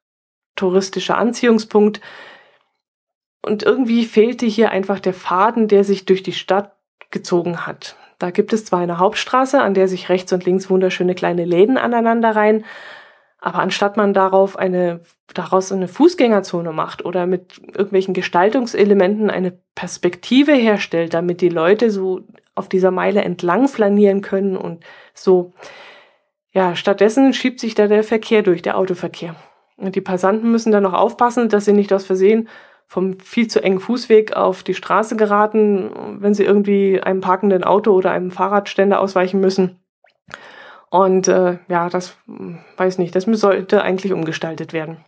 touristischer 0.56 1.18
Anziehungspunkt. 1.18 2.00
Und 3.42 3.62
irgendwie 3.62 4.06
fehlte 4.06 4.46
hier 4.46 4.70
einfach 4.70 5.00
der 5.00 5.12
Faden, 5.12 5.68
der 5.68 5.84
sich 5.84 6.06
durch 6.06 6.22
die 6.22 6.32
Stadt 6.32 6.72
gezogen 7.10 7.66
hat. 7.66 7.96
Da 8.18 8.30
gibt 8.30 8.54
es 8.54 8.64
zwar 8.64 8.80
eine 8.80 8.98
Hauptstraße, 8.98 9.60
an 9.60 9.74
der 9.74 9.86
sich 9.86 10.08
rechts 10.08 10.32
und 10.32 10.46
links 10.46 10.70
wunderschöne 10.70 11.14
kleine 11.14 11.44
Läden 11.44 11.76
aneinander 11.76 12.34
reihen, 12.34 12.64
aber 13.44 13.58
anstatt 13.58 13.96
man 13.96 14.14
darauf 14.14 14.56
eine, 14.56 15.00
daraus 15.34 15.72
eine 15.72 15.88
Fußgängerzone 15.88 16.72
macht 16.72 17.04
oder 17.04 17.26
mit 17.26 17.58
irgendwelchen 17.66 18.14
Gestaltungselementen 18.14 19.30
eine 19.30 19.58
Perspektive 19.74 20.52
herstellt, 20.52 21.12
damit 21.12 21.40
die 21.40 21.48
Leute 21.48 21.90
so 21.90 22.20
auf 22.54 22.68
dieser 22.68 22.92
Meile 22.92 23.22
entlang 23.22 23.66
flanieren 23.66 24.20
können 24.20 24.56
und 24.56 24.84
so, 25.12 25.52
ja, 26.52 26.76
stattdessen 26.76 27.34
schiebt 27.34 27.58
sich 27.58 27.74
da 27.74 27.88
der 27.88 28.04
Verkehr 28.04 28.42
durch, 28.42 28.62
der 28.62 28.78
Autoverkehr. 28.78 29.34
Und 29.76 29.96
die 29.96 30.00
Passanten 30.00 30.52
müssen 30.52 30.70
dann 30.70 30.84
noch 30.84 30.92
aufpassen, 30.92 31.48
dass 31.48 31.64
sie 31.64 31.72
nicht 31.72 31.92
aus 31.92 32.04
Versehen 32.04 32.48
vom 32.86 33.18
viel 33.18 33.48
zu 33.48 33.60
engen 33.60 33.80
Fußweg 33.80 34.36
auf 34.36 34.62
die 34.62 34.74
Straße 34.74 35.16
geraten, 35.16 35.90
wenn 36.20 36.34
sie 36.34 36.44
irgendwie 36.44 37.00
einem 37.00 37.20
parkenden 37.20 37.64
Auto 37.64 37.90
oder 37.90 38.12
einem 38.12 38.30
Fahrradständer 38.30 39.00
ausweichen 39.00 39.40
müssen. 39.40 39.81
Und 40.92 41.26
äh, 41.26 41.56
ja, 41.68 41.88
das 41.88 42.18
weiß 42.76 42.98
nicht, 42.98 43.16
das 43.16 43.24
sollte 43.24 43.80
eigentlich 43.80 44.12
umgestaltet 44.12 44.74
werden. 44.74 44.98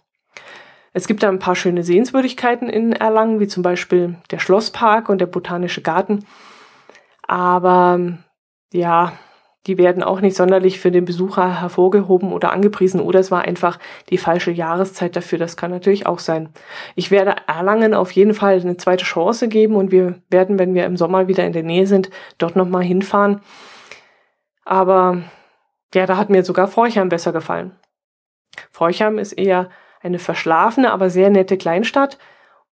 Es 0.94 1.06
gibt 1.06 1.22
da 1.22 1.28
ein 1.28 1.38
paar 1.38 1.56
schöne 1.56 1.84
Sehenswürdigkeiten 1.84 2.70
in 2.70 2.94
Erlangen, 2.94 3.38
wie 3.38 3.48
zum 3.48 3.62
Beispiel 3.62 4.14
der 4.30 4.38
Schlosspark 4.38 5.10
und 5.10 5.20
der 5.20 5.26
Botanische 5.26 5.82
Garten. 5.82 6.24
Aber 7.28 8.00
ja, 8.72 9.12
die 9.66 9.76
werden 9.76 10.02
auch 10.02 10.22
nicht 10.22 10.36
sonderlich 10.36 10.80
für 10.80 10.90
den 10.90 11.04
Besucher 11.04 11.60
hervorgehoben 11.60 12.32
oder 12.32 12.50
angepriesen 12.50 12.98
oder 12.98 13.20
es 13.20 13.30
war 13.30 13.42
einfach 13.42 13.78
die 14.08 14.16
falsche 14.16 14.52
Jahreszeit 14.52 15.14
dafür. 15.16 15.38
Das 15.38 15.58
kann 15.58 15.70
natürlich 15.70 16.06
auch 16.06 16.18
sein. 16.18 16.48
Ich 16.94 17.10
werde 17.10 17.36
Erlangen 17.46 17.92
auf 17.92 18.10
jeden 18.12 18.32
Fall 18.32 18.58
eine 18.58 18.78
zweite 18.78 19.04
Chance 19.04 19.48
geben 19.48 19.76
und 19.76 19.92
wir 19.92 20.14
werden, 20.30 20.58
wenn 20.58 20.72
wir 20.72 20.86
im 20.86 20.96
Sommer 20.96 21.28
wieder 21.28 21.44
in 21.44 21.52
der 21.52 21.62
Nähe 21.62 21.86
sind, 21.86 22.08
dort 22.38 22.56
nochmal 22.56 22.84
hinfahren. 22.84 23.42
Aber 24.64 25.24
ja, 25.94 26.06
da 26.06 26.16
hat 26.16 26.30
mir 26.30 26.44
sogar 26.44 26.68
Forchheim 26.68 27.08
besser 27.08 27.32
gefallen. 27.32 27.72
Forchheim 28.70 29.18
ist 29.18 29.32
eher 29.32 29.70
eine 30.02 30.18
verschlafene, 30.18 30.92
aber 30.92 31.10
sehr 31.10 31.30
nette 31.30 31.56
Kleinstadt 31.56 32.18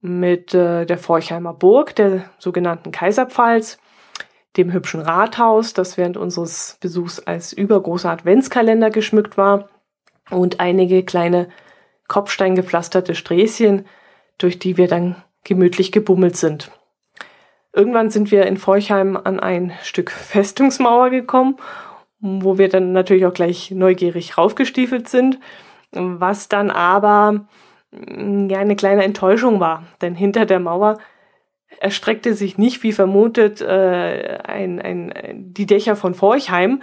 mit 0.01 0.53
äh, 0.53 0.85
der 0.85 0.97
Forchheimer 0.97 1.53
Burg, 1.53 1.95
der 1.95 2.25
sogenannten 2.39 2.91
Kaiserpfalz 2.91 3.77
dem 4.57 4.73
hübschen 4.73 5.01
Rathaus, 5.01 5.73
das 5.73 5.97
während 5.97 6.17
unseres 6.17 6.77
Besuchs 6.81 7.19
als 7.19 7.53
übergroßer 7.53 8.09
Adventskalender 8.09 8.89
geschmückt 8.89 9.37
war 9.37 9.69
und 10.31 10.59
einige 10.59 11.03
kleine 11.03 11.49
kopfsteingepflasterte 12.07 13.15
Sträßchen, 13.15 13.85
durch 14.37 14.57
die 14.57 14.77
wir 14.77 14.87
dann 14.87 15.15
gemütlich 15.43 15.91
gebummelt 15.91 16.35
sind. 16.35 16.71
Irgendwann 17.71 18.09
sind 18.09 18.31
wir 18.31 18.47
in 18.47 18.57
Forchheim 18.57 19.15
an 19.15 19.39
ein 19.39 19.73
Stück 19.83 20.11
Festungsmauer 20.11 21.11
gekommen, 21.11 21.57
wo 22.19 22.57
wir 22.57 22.69
dann 22.69 22.91
natürlich 22.91 23.25
auch 23.25 23.33
gleich 23.33 23.71
neugierig 23.71 24.37
raufgestiefelt 24.37 25.07
sind, 25.07 25.39
was 25.91 26.49
dann 26.49 26.69
aber 26.69 27.45
mm, 27.91 28.49
ja 28.49 28.59
eine 28.59 28.75
kleine 28.75 29.03
Enttäuschung 29.03 29.59
war, 29.59 29.83
denn 30.01 30.15
hinter 30.15 30.45
der 30.45 30.59
Mauer 30.59 30.97
erstreckte 31.79 32.33
sich 32.33 32.57
nicht, 32.57 32.83
wie 32.83 32.91
vermutet, 32.91 33.61
äh, 33.61 34.39
ein, 34.43 34.81
ein, 34.81 35.13
die 35.35 35.65
Dächer 35.65 35.95
von 35.95 36.13
Forchheim, 36.13 36.81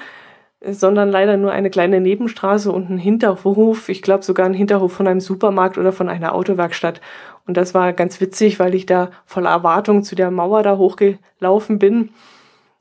sondern 0.64 1.10
leider 1.10 1.36
nur 1.36 1.52
eine 1.52 1.70
kleine 1.70 2.00
Nebenstraße 2.00 2.72
und 2.72 2.88
ein 2.88 2.98
Hinterhof, 2.98 3.88
ich 3.88 4.00
glaube 4.00 4.24
sogar 4.24 4.46
ein 4.46 4.54
Hinterhof 4.54 4.92
von 4.92 5.06
einem 5.06 5.20
Supermarkt 5.20 5.76
oder 5.76 5.92
von 5.92 6.08
einer 6.08 6.34
Autowerkstatt. 6.34 7.00
Und 7.46 7.56
das 7.56 7.74
war 7.74 7.92
ganz 7.92 8.20
witzig, 8.20 8.58
weil 8.58 8.74
ich 8.74 8.86
da 8.86 9.10
voller 9.26 9.50
Erwartung 9.50 10.02
zu 10.02 10.16
der 10.16 10.30
Mauer 10.30 10.62
da 10.62 10.76
hochgelaufen 10.76 11.78
bin 11.78 12.10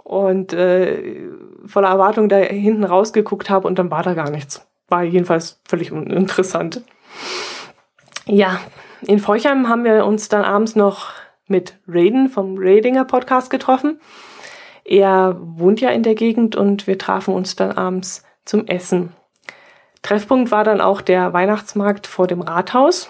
und 0.05 0.53
äh, 0.53 1.27
voller 1.65 1.89
Erwartung 1.89 2.29
da 2.29 2.37
hinten 2.37 2.83
rausgeguckt 2.83 3.49
habe 3.49 3.67
und 3.67 3.79
dann 3.79 3.89
war 3.89 4.03
da 4.03 4.13
gar 4.13 4.29
nichts. 4.29 4.65
War 4.87 5.03
jedenfalls 5.03 5.59
völlig 5.67 5.91
uninteressant. 5.91 6.83
Ja, 8.27 8.59
in 9.01 9.17
Forchheim 9.17 9.67
haben 9.67 9.83
wir 9.83 10.05
uns 10.05 10.29
dann 10.29 10.45
abends 10.45 10.75
noch 10.75 11.09
mit 11.47 11.73
Raiden 11.87 12.29
vom 12.29 12.55
Radinger 12.59 13.03
Podcast 13.05 13.49
getroffen. 13.49 13.99
Er 14.83 15.37
wohnt 15.39 15.81
ja 15.81 15.89
in 15.89 16.03
der 16.03 16.13
Gegend 16.13 16.55
und 16.55 16.85
wir 16.85 16.99
trafen 16.99 17.33
uns 17.33 17.55
dann 17.55 17.71
abends 17.71 18.23
zum 18.45 18.67
Essen. 18.67 19.11
Treffpunkt 20.03 20.51
war 20.51 20.63
dann 20.63 20.81
auch 20.81 21.01
der 21.01 21.33
Weihnachtsmarkt 21.33 22.05
vor 22.05 22.27
dem 22.27 22.41
Rathaus. 22.41 23.09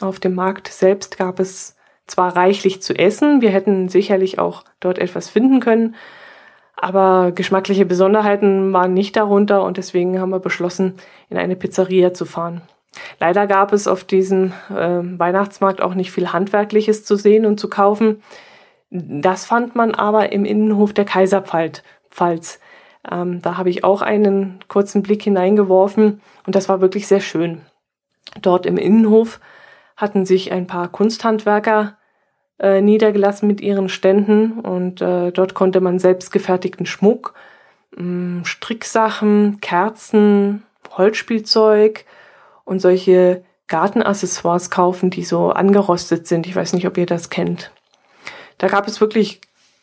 Auf 0.00 0.20
dem 0.20 0.36
Markt 0.36 0.68
selbst 0.68 1.18
gab 1.18 1.40
es 1.40 1.74
zwar 2.06 2.36
reichlich 2.36 2.80
zu 2.80 2.96
essen, 2.96 3.40
wir 3.40 3.50
hätten 3.50 3.88
sicherlich 3.88 4.38
auch 4.38 4.62
dort 4.78 4.98
etwas 4.98 5.28
finden 5.28 5.58
können, 5.58 5.96
aber 6.80 7.32
geschmackliche 7.32 7.84
Besonderheiten 7.84 8.72
waren 8.72 8.94
nicht 8.94 9.16
darunter 9.16 9.64
und 9.64 9.76
deswegen 9.76 10.20
haben 10.20 10.30
wir 10.30 10.38
beschlossen, 10.38 10.94
in 11.28 11.36
eine 11.36 11.56
Pizzeria 11.56 12.14
zu 12.14 12.24
fahren. 12.24 12.62
Leider 13.20 13.46
gab 13.46 13.72
es 13.72 13.86
auf 13.86 14.04
diesem 14.04 14.52
äh, 14.70 15.00
Weihnachtsmarkt 15.02 15.80
auch 15.80 15.94
nicht 15.94 16.12
viel 16.12 16.32
Handwerkliches 16.32 17.04
zu 17.04 17.16
sehen 17.16 17.46
und 17.46 17.58
zu 17.60 17.68
kaufen. 17.68 18.22
Das 18.90 19.44
fand 19.44 19.76
man 19.76 19.94
aber 19.94 20.32
im 20.32 20.44
Innenhof 20.44 20.92
der 20.92 21.04
Kaiserpfalz. 21.04 21.82
Ähm, 23.10 23.42
da 23.42 23.56
habe 23.56 23.70
ich 23.70 23.84
auch 23.84 24.00
einen 24.00 24.60
kurzen 24.68 25.02
Blick 25.02 25.22
hineingeworfen 25.22 26.22
und 26.46 26.54
das 26.54 26.68
war 26.68 26.80
wirklich 26.80 27.06
sehr 27.06 27.20
schön. 27.20 27.60
Dort 28.40 28.66
im 28.66 28.76
Innenhof 28.76 29.40
hatten 29.96 30.24
sich 30.24 30.52
ein 30.52 30.66
paar 30.66 30.88
Kunsthandwerker 30.88 31.97
äh, 32.58 32.80
niedergelassen 32.80 33.46
mit 33.46 33.60
ihren 33.60 33.88
Ständen 33.88 34.60
und 34.60 35.00
äh, 35.00 35.30
dort 35.32 35.54
konnte 35.54 35.80
man 35.80 35.98
selbstgefertigten 35.98 36.86
Schmuck, 36.86 37.34
mh, 37.96 38.02
mm, 38.02 38.44
Stricksachen, 38.44 39.60
Kerzen, 39.60 40.62
Holzspielzeug 40.90 42.04
und 42.64 42.80
solche 42.80 43.44
Gartenaccessoires 43.68 44.70
kaufen, 44.70 45.10
die 45.10 45.24
so 45.24 45.50
angerostet 45.50 46.26
sind. 46.26 46.46
Ich 46.46 46.56
weiß 46.56 46.72
nicht, 46.72 46.86
ob 46.86 46.96
ihr 46.96 47.06
das 47.06 47.30
kennt. 47.30 47.70
Da 48.56 48.66
gab 48.66 48.88
es 48.88 49.00
wirklich 49.00 49.40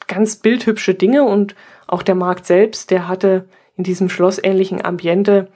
ganz 0.08 0.38
bildhübsche 0.38 0.96
Dinge 0.96 1.24
und 1.24 1.56
auch 1.88 2.04
der 2.04 2.16
Markt 2.16 2.46
selbst, 2.46 2.92
der 2.92 3.08
hatte 3.08 3.48
in 3.78 3.84
diesem 3.84 4.10
schlossähnlichen 4.10 4.84
Ambiente 4.84 5.50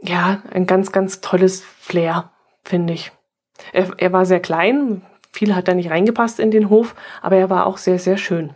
ja 0.00 0.42
ein 0.50 0.66
ganz, 0.66 0.92
ganz 0.92 1.20
tolles 1.20 1.62
Flair, 1.62 2.30
finde 2.62 2.92
ich. 2.92 3.12
Er, 3.72 3.90
er 3.96 4.12
war 4.12 4.26
sehr 4.26 4.40
klein, 4.40 5.02
viel 5.34 5.54
hat 5.54 5.66
da 5.68 5.74
nicht 5.74 5.90
reingepasst 5.90 6.38
in 6.38 6.50
den 6.50 6.70
Hof, 6.70 6.94
aber 7.20 7.36
er 7.36 7.50
war 7.50 7.66
auch 7.66 7.78
sehr, 7.78 7.98
sehr 7.98 8.16
schön. 8.16 8.50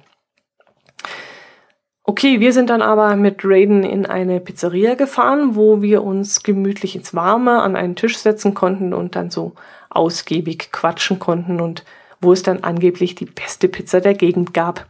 Okay, 2.04 2.40
wir 2.40 2.52
sind 2.52 2.70
dann 2.70 2.80
aber 2.80 3.16
mit 3.16 3.40
Raiden 3.44 3.82
in 3.82 4.06
eine 4.06 4.40
Pizzeria 4.40 4.94
gefahren, 4.94 5.56
wo 5.56 5.82
wir 5.82 6.02
uns 6.02 6.42
gemütlich 6.42 6.96
ins 6.96 7.14
Warme 7.14 7.60
an 7.60 7.76
einen 7.76 7.96
Tisch 7.96 8.16
setzen 8.16 8.54
konnten 8.54 8.94
und 8.94 9.14
dann 9.14 9.30
so 9.30 9.52
ausgiebig 9.90 10.70
quatschen 10.72 11.18
konnten 11.18 11.60
und 11.60 11.84
wo 12.20 12.32
es 12.32 12.42
dann 12.42 12.62
angeblich 12.62 13.14
die 13.14 13.26
beste 13.26 13.68
Pizza 13.68 14.00
der 14.00 14.14
Gegend 14.14 14.54
gab. 14.54 14.86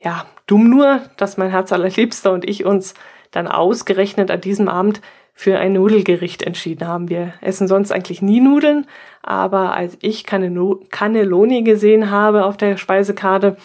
Ja, 0.00 0.26
dumm 0.46 0.68
nur, 0.68 1.00
dass 1.16 1.38
mein 1.38 1.50
Herz 1.50 1.72
allerliebster 1.72 2.32
und 2.32 2.48
ich 2.48 2.64
uns 2.64 2.94
dann 3.30 3.48
ausgerechnet 3.48 4.30
an 4.30 4.40
diesem 4.40 4.68
Abend 4.68 5.00
für 5.34 5.58
ein 5.58 5.72
Nudelgericht 5.72 6.44
entschieden 6.44 6.86
haben. 6.86 7.08
Wir 7.08 7.34
essen 7.40 7.66
sonst 7.66 7.90
eigentlich 7.90 8.22
nie 8.22 8.40
Nudeln, 8.40 8.86
aber 9.22 9.74
als 9.74 9.98
ich 10.00 10.24
Cannelloni 10.24 11.62
gesehen 11.64 12.10
habe 12.10 12.44
auf 12.46 12.56
der 12.56 12.76
Speisekarte, 12.76 13.56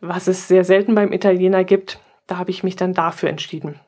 was 0.00 0.28
es 0.28 0.48
sehr 0.48 0.64
selten 0.64 0.94
beim 0.94 1.12
Italiener 1.12 1.64
gibt. 1.64 1.98
Da 2.26 2.36
habe 2.36 2.50
ich 2.50 2.62
mich 2.62 2.76
dann 2.76 2.92
dafür 2.92 3.30
entschieden. 3.30 3.80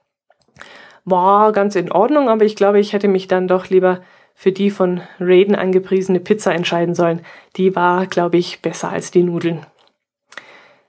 War 1.05 1.53
ganz 1.53 1.77
in 1.77 1.93
Ordnung, 1.93 2.31
aber 2.31 2.45
ich 2.45 2.57
glaube, 2.57 2.81
ich 2.81 2.95
hätte 2.95 3.09
mich 3.09 3.29
dann 3.29 3.47
doch 3.47 3.69
lieber 3.69 4.01
für 4.35 4.51
die 4.51 4.71
von 4.71 5.03
Raiden 5.21 5.55
angepriesene 5.55 6.21
Pizza 6.21 6.55
entscheiden 6.55 6.95
sollen. 6.95 7.21
Die 7.57 7.77
war, 7.77 8.07
glaube 8.07 8.39
ich, 8.39 8.63
besser 8.63 8.91
als 8.91 9.11
die 9.11 9.23
Nudeln. 9.23 9.67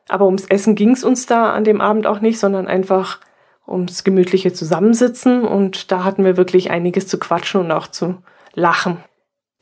Aber 0.08 0.26
ums 0.26 0.46
Essen 0.46 0.76
ging 0.76 0.92
es 0.92 1.04
uns 1.04 1.26
da 1.26 1.52
an 1.52 1.64
dem 1.64 1.82
Abend 1.82 2.08
auch 2.08 2.22
nicht, 2.22 2.40
sondern 2.40 2.68
einfach 2.68 3.20
ums 3.68 4.04
gemütliche 4.04 4.54
Zusammensitzen 4.54 5.44
und 5.44 5.92
da 5.92 6.04
hatten 6.04 6.24
wir 6.24 6.38
wirklich 6.38 6.72
einiges 6.72 7.08
zu 7.08 7.20
quatschen 7.20 7.62
und 7.62 7.72
auch 7.72 7.88
zu 7.88 8.18
lachen. 8.54 9.04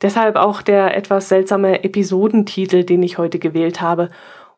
Deshalb 0.02 0.36
auch 0.36 0.60
der 0.62 0.96
etwas 0.96 1.28
seltsame 1.28 1.84
Episodentitel, 1.84 2.84
den 2.84 3.02
ich 3.02 3.18
heute 3.18 3.38
gewählt 3.38 3.80
habe 3.80 4.10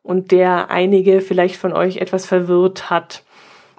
und 0.03 0.31
der 0.33 0.71
einige 0.71 1.21
vielleicht 1.21 1.57
von 1.57 1.73
euch 1.73 1.99
etwas 1.99 2.27
verwirrt 2.27 2.91
hat. 2.91 3.25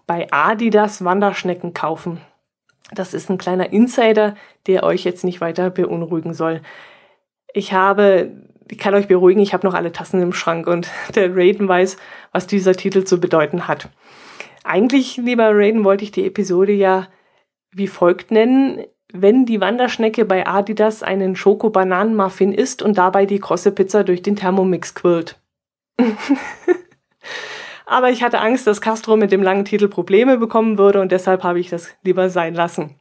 Bei 0.05 0.27
Adidas 0.31 1.03
Wanderschnecken 1.03 1.73
kaufen. 1.73 2.21
Das 2.93 3.13
ist 3.13 3.29
ein 3.29 3.37
kleiner 3.37 3.73
Insider, 3.73 4.35
der 4.65 4.83
euch 4.83 5.03
jetzt 5.03 5.23
nicht 5.23 5.41
weiter 5.41 5.69
beunruhigen 5.69 6.33
soll. 6.33 6.61
Ich 7.53 7.73
habe, 7.73 8.31
ich 8.69 8.77
kann 8.77 8.93
euch 8.93 9.07
beruhigen, 9.07 9.41
ich 9.41 9.53
habe 9.53 9.67
noch 9.67 9.73
alle 9.73 9.91
Tassen 9.91 10.21
im 10.21 10.31
Schrank 10.31 10.67
und 10.67 10.87
der 11.15 11.35
Raiden 11.35 11.67
weiß, 11.67 11.97
was 12.31 12.47
dieser 12.47 12.75
Titel 12.75 13.03
zu 13.03 13.19
bedeuten 13.19 13.67
hat. 13.67 13.89
Eigentlich, 14.67 15.15
lieber 15.17 15.49
Raiden, 15.53 15.85
wollte 15.85 16.03
ich 16.03 16.11
die 16.11 16.25
Episode 16.25 16.73
ja 16.73 17.07
wie 17.71 17.87
folgt 17.87 18.31
nennen. 18.31 18.83
Wenn 19.13 19.45
die 19.45 19.61
Wanderschnecke 19.61 20.25
bei 20.25 20.45
Adidas 20.45 21.03
einen 21.03 21.37
Schoko-Bananen-Muffin 21.37 22.51
isst 22.51 22.81
und 22.81 22.97
dabei 22.97 23.25
die 23.25 23.39
krosse 23.39 23.71
Pizza 23.71 24.03
durch 24.03 24.21
den 24.21 24.35
Thermomix 24.35 24.93
quillt. 24.93 25.39
Aber 27.85 28.09
ich 28.09 28.21
hatte 28.21 28.41
Angst, 28.41 28.67
dass 28.67 28.81
Castro 28.81 29.15
mit 29.15 29.31
dem 29.31 29.41
langen 29.41 29.63
Titel 29.63 29.87
Probleme 29.87 30.37
bekommen 30.37 30.77
würde 30.77 30.99
und 30.99 31.13
deshalb 31.13 31.43
habe 31.43 31.61
ich 31.61 31.69
das 31.69 31.89
lieber 32.03 32.29
sein 32.29 32.53
lassen. 32.53 32.95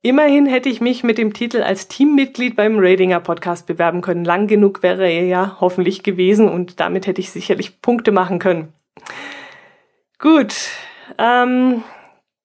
Immerhin 0.00 0.46
hätte 0.46 0.70
ich 0.70 0.80
mich 0.80 1.04
mit 1.04 1.18
dem 1.18 1.34
Titel 1.34 1.62
als 1.62 1.88
Teammitglied 1.88 2.56
beim 2.56 2.78
Radinger 2.78 3.20
Podcast 3.20 3.66
bewerben 3.66 4.00
können. 4.00 4.24
Lang 4.24 4.46
genug 4.46 4.82
wäre 4.82 5.06
er 5.06 5.26
ja 5.26 5.58
hoffentlich 5.60 6.02
gewesen 6.02 6.48
und 6.48 6.80
damit 6.80 7.06
hätte 7.06 7.20
ich 7.20 7.30
sicherlich 7.30 7.82
Punkte 7.82 8.10
machen 8.10 8.38
können. 8.38 8.72
Gut, 10.22 10.54
ähm, 11.18 11.82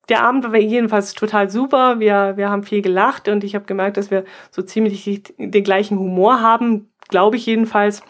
der 0.10 0.24
Abend 0.24 0.44
war 0.46 0.56
jedenfalls 0.56 1.14
total 1.14 1.52
super. 1.52 2.00
Wir, 2.00 2.34
wir 2.36 2.50
haben 2.50 2.64
viel 2.64 2.82
gelacht 2.82 3.28
und 3.28 3.44
ich 3.44 3.54
habe 3.54 3.66
gemerkt, 3.66 3.98
dass 3.98 4.10
wir 4.10 4.26
so 4.50 4.64
ziemlich 4.64 5.22
den 5.38 5.64
gleichen 5.64 6.00
Humor 6.00 6.42
haben, 6.42 6.92
glaube 7.08 7.36
ich 7.36 7.46
jedenfalls. 7.46 8.02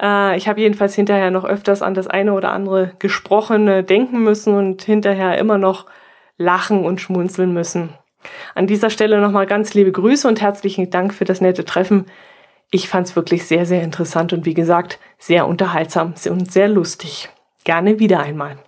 Äh, 0.00 0.36
ich 0.36 0.48
habe 0.48 0.60
jedenfalls 0.60 0.96
hinterher 0.96 1.30
noch 1.30 1.44
öfters 1.44 1.82
an 1.82 1.94
das 1.94 2.08
eine 2.08 2.32
oder 2.32 2.50
andere 2.50 2.94
Gesprochene 2.98 3.84
denken 3.84 4.24
müssen 4.24 4.54
und 4.54 4.82
hinterher 4.82 5.38
immer 5.38 5.56
noch 5.56 5.86
lachen 6.36 6.84
und 6.84 7.00
schmunzeln 7.00 7.52
müssen. 7.52 7.90
An 8.56 8.66
dieser 8.66 8.90
Stelle 8.90 9.20
nochmal 9.20 9.46
ganz 9.46 9.72
liebe 9.74 9.92
Grüße 9.92 10.26
und 10.26 10.40
herzlichen 10.40 10.90
Dank 10.90 11.14
für 11.14 11.24
das 11.24 11.40
nette 11.40 11.64
Treffen. 11.64 12.06
Ich 12.72 12.88
fand 12.88 13.06
es 13.06 13.14
wirklich 13.14 13.46
sehr, 13.46 13.66
sehr 13.66 13.84
interessant 13.84 14.32
und 14.32 14.44
wie 14.46 14.54
gesagt, 14.54 14.98
sehr 15.16 15.46
unterhaltsam 15.46 16.14
und 16.28 16.50
sehr 16.50 16.66
lustig. 16.66 17.28
Gerne 17.64 17.98
wieder 17.98 18.20
einmal. 18.20 18.58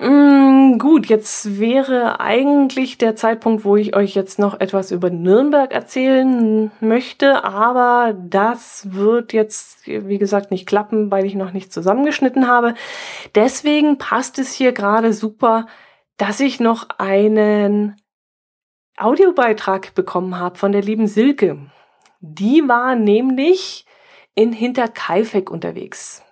Mm, 0.00 0.78
gut, 0.78 1.06
jetzt 1.06 1.58
wäre 1.58 2.20
eigentlich 2.20 2.98
der 2.98 3.16
Zeitpunkt, 3.16 3.64
wo 3.64 3.76
ich 3.76 3.96
euch 3.96 4.14
jetzt 4.14 4.38
noch 4.38 4.60
etwas 4.60 4.92
über 4.92 5.10
Nürnberg 5.10 5.72
erzählen 5.72 6.70
möchte, 6.80 7.42
aber 7.42 8.14
das 8.16 8.94
wird 8.94 9.32
jetzt, 9.32 9.86
wie 9.86 10.18
gesagt, 10.18 10.50
nicht 10.52 10.66
klappen, 10.68 11.10
weil 11.10 11.26
ich 11.26 11.34
noch 11.34 11.52
nicht 11.52 11.72
zusammengeschnitten 11.72 12.46
habe. 12.46 12.74
Deswegen 13.34 13.98
passt 13.98 14.38
es 14.38 14.52
hier 14.52 14.72
gerade 14.72 15.12
super, 15.12 15.66
dass 16.16 16.38
ich 16.40 16.60
noch 16.60 16.88
einen 16.98 17.96
Audiobeitrag 18.96 19.94
bekommen 19.94 20.38
habe 20.38 20.58
von 20.58 20.72
der 20.72 20.82
lieben 20.82 21.08
Silke. 21.08 21.58
Die 22.20 22.68
war 22.68 22.94
nämlich 22.94 23.84
in 24.34 24.52
Hinterkaifeck 24.52 25.50
unterwegs. 25.50 26.24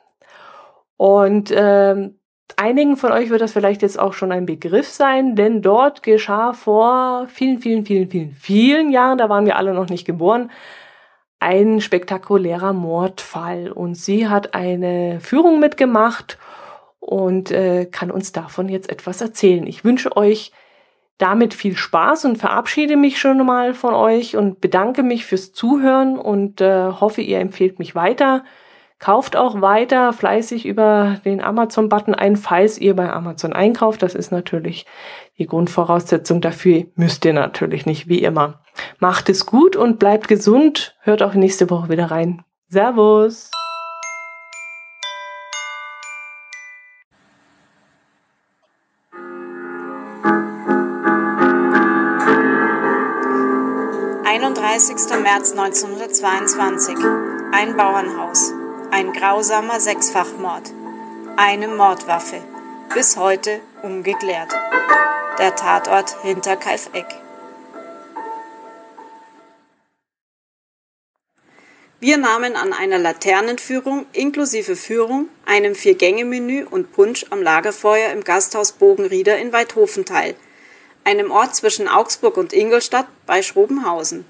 Und 0.97 1.53
ähm, 1.55 2.19
Einigen 2.55 2.97
von 2.97 3.13
euch 3.13 3.29
wird 3.29 3.41
das 3.41 3.53
vielleicht 3.53 3.83
jetzt 3.83 3.99
auch 3.99 4.13
schon 4.13 4.31
ein 4.33 4.47
Begriff 4.47 4.89
sein, 4.89 5.35
denn 5.35 5.63
dort 5.63 6.03
geschah 6.03 6.53
vor 6.53 7.27
vielen, 7.29 7.59
vielen, 7.59 7.85
vielen, 7.85 8.09
vielen, 8.09 8.33
vielen 8.33 8.91
Jahren, 8.91 9.19
da 9.19 9.29
waren 9.29 9.45
wir 9.45 9.57
alle 9.57 9.75
noch 9.75 9.91
nicht 9.91 10.07
geboren, 10.07 10.51
ein 11.39 11.81
spektakulärer 11.81 12.73
Mordfall. 12.73 13.71
Und 13.71 13.97
sie 13.97 14.29
hat 14.29 14.55
eine 14.55 15.21
Führung 15.21 15.59
mitgemacht 15.59 16.39
und 16.99 17.51
äh, 17.51 17.85
kann 17.85 18.11
uns 18.11 18.33
davon 18.33 18.69
jetzt 18.69 18.91
etwas 18.91 19.21
erzählen. 19.21 19.67
Ich 19.67 19.85
wünsche 19.85 20.17
euch 20.17 20.53
damit 21.19 21.53
viel 21.53 21.77
Spaß 21.77 22.25
und 22.25 22.37
verabschiede 22.37 22.97
mich 22.97 23.19
schon 23.19 23.45
mal 23.45 23.75
von 23.75 23.93
euch 23.93 24.37
und 24.37 24.61
bedanke 24.61 25.03
mich 25.03 25.27
fürs 25.27 25.53
Zuhören 25.53 26.19
und 26.19 26.61
äh, 26.63 26.87
hoffe, 26.87 27.21
ihr 27.21 27.41
empfehlt 27.41 27.79
mich 27.79 27.95
weiter. 27.95 28.45
Kauft 28.99 29.37
auch 29.37 29.61
weiter 29.61 30.15
fleißig 30.15 30.65
über 30.65 31.19
den 31.25 31.43
Amazon-Button 31.43 32.15
ein, 32.15 32.37
falls 32.37 32.79
ihr 32.79 32.97
bei 32.97 33.13
Amazon 33.13 33.53
einkauft. 33.53 34.03
Das 34.03 34.15
ist 34.15 34.33
natürlich 34.33 34.87
die 35.39 35.47
Grundvoraussetzung 35.47 36.41
dafür. 36.41 36.87
Müsst 36.95 37.25
ihr 37.27 37.35
natürlich 37.35 37.85
nicht, 37.85 38.09
wie 38.09 38.23
immer. 38.23 38.61
Macht 38.99 39.29
es 39.29 39.45
gut 39.45 39.77
und 39.77 39.99
bleibt 39.99 40.29
gesund. 40.29 40.97
Hört 41.03 41.23
auch 41.23 41.35
nächste 41.35 41.69
Woche 41.69 41.91
wieder 41.91 42.11
rein. 42.11 42.43
Servus! 42.69 43.51
Einunddreißigster 54.25 55.21
März 55.21 55.53
1922. 55.53 56.97
Ein 57.53 57.77
Bauernhaus. 57.77 58.53
Ein 58.91 59.13
grausamer 59.13 59.81
Sechsfachmord. 59.81 60.73
Eine 61.37 61.69
Mordwaffe. 61.69 62.41
bis 62.95 63.17
heute 63.17 63.61
ungeklärt. 63.83 64.53
Der 65.39 65.55
Tatort 65.55 66.17
hinter 66.23 66.57
Kalfeck. 66.57 67.07
Wir 71.99 72.17
nahmen 72.17 72.57
an 72.57 72.73
einer 72.73 72.99
Laternenführung 72.99 74.07
inklusive 74.13 74.77
Führung, 74.77 75.29
einem 75.45 75.75
Vier-Gänge-Menü 75.75 76.65
und 76.65 76.93
Punsch 76.93 77.27
am 77.31 77.43
Lagerfeuer 77.43 78.13
im 78.13 78.23
Gasthaus 78.23 78.73
Bogenrieder 78.73 79.37
in 79.39 79.53
Weidhofen 79.53 80.05
teil, 80.05 80.37
einem 81.05 81.31
Ort 81.31 81.57
zwischen 81.57 81.89
Augsburg 81.89 82.37
und 82.37 82.53
Ingolstadt 82.53 83.09
bei 83.27 83.43
Schrobenhausen. 83.43 84.25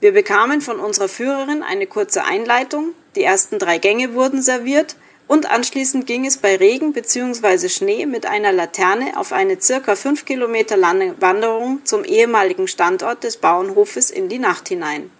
Wir 0.00 0.12
bekamen 0.12 0.60
von 0.60 0.80
unserer 0.80 1.08
Führerin 1.08 1.62
eine 1.62 1.86
kurze 1.86 2.24
Einleitung, 2.24 2.92
die 3.16 3.22
ersten 3.22 3.58
drei 3.58 3.78
Gänge 3.78 4.14
wurden 4.14 4.42
serviert 4.42 4.96
und 5.26 5.50
anschließend 5.50 6.06
ging 6.06 6.26
es 6.26 6.36
bei 6.36 6.56
Regen 6.56 6.92
bzw. 6.92 7.68
Schnee 7.68 8.06
mit 8.06 8.26
einer 8.26 8.52
Laterne 8.52 9.16
auf 9.18 9.32
eine 9.32 9.60
circa 9.60 9.96
fünf 9.96 10.24
Kilometer 10.24 10.76
lange 10.76 11.20
Wanderung 11.20 11.84
zum 11.84 12.04
ehemaligen 12.04 12.68
Standort 12.68 13.24
des 13.24 13.38
Bauernhofes 13.38 14.10
in 14.10 14.28
die 14.28 14.38
Nacht 14.38 14.68
hinein. 14.68 15.10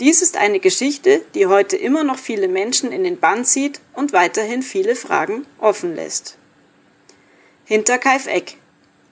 Dies 0.00 0.22
ist 0.22 0.38
eine 0.38 0.60
Geschichte, 0.60 1.20
die 1.34 1.46
heute 1.46 1.76
immer 1.76 2.04
noch 2.04 2.18
viele 2.18 2.48
Menschen 2.48 2.90
in 2.90 3.04
den 3.04 3.20
Bann 3.20 3.44
zieht 3.44 3.80
und 3.92 4.12
weiterhin 4.12 4.62
viele 4.62 4.96
Fragen 4.96 5.46
offen 5.58 5.94
lässt. 5.94 6.36
Hinterkaifeck. 7.66 8.56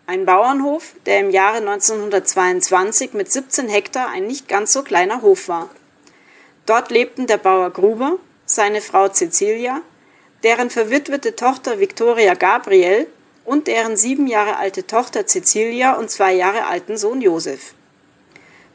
Ein 0.07 0.25
Bauernhof, 0.25 0.95
der 1.05 1.21
im 1.21 1.31
Jahre 1.31 1.59
1922 1.59 3.13
mit 3.13 3.31
17 3.31 3.69
Hektar 3.69 4.09
ein 4.09 4.27
nicht 4.27 4.49
ganz 4.49 4.73
so 4.73 4.83
kleiner 4.83 5.21
Hof 5.21 5.49
war. 5.49 5.69
Dort 6.69 6.91
lebten 6.91 7.27
der 7.27 7.39
Bauer 7.39 7.71
Gruber, 7.71 8.19
seine 8.45 8.83
Frau 8.83 9.09
Cecilia, 9.09 9.81
deren 10.43 10.69
verwitwete 10.69 11.35
Tochter 11.35 11.81
Victoria 11.81 12.35
Gabriel 12.35 13.07
und 13.47 13.69
deren 13.69 13.97
sieben 13.97 14.27
Jahre 14.27 14.59
alte 14.59 14.87
Tochter 14.87 15.27
Cecilia 15.27 15.95
und 15.95 16.11
zwei 16.11 16.35
Jahre 16.35 16.67
alten 16.67 16.99
Sohn 16.99 17.23
Josef. 17.23 17.73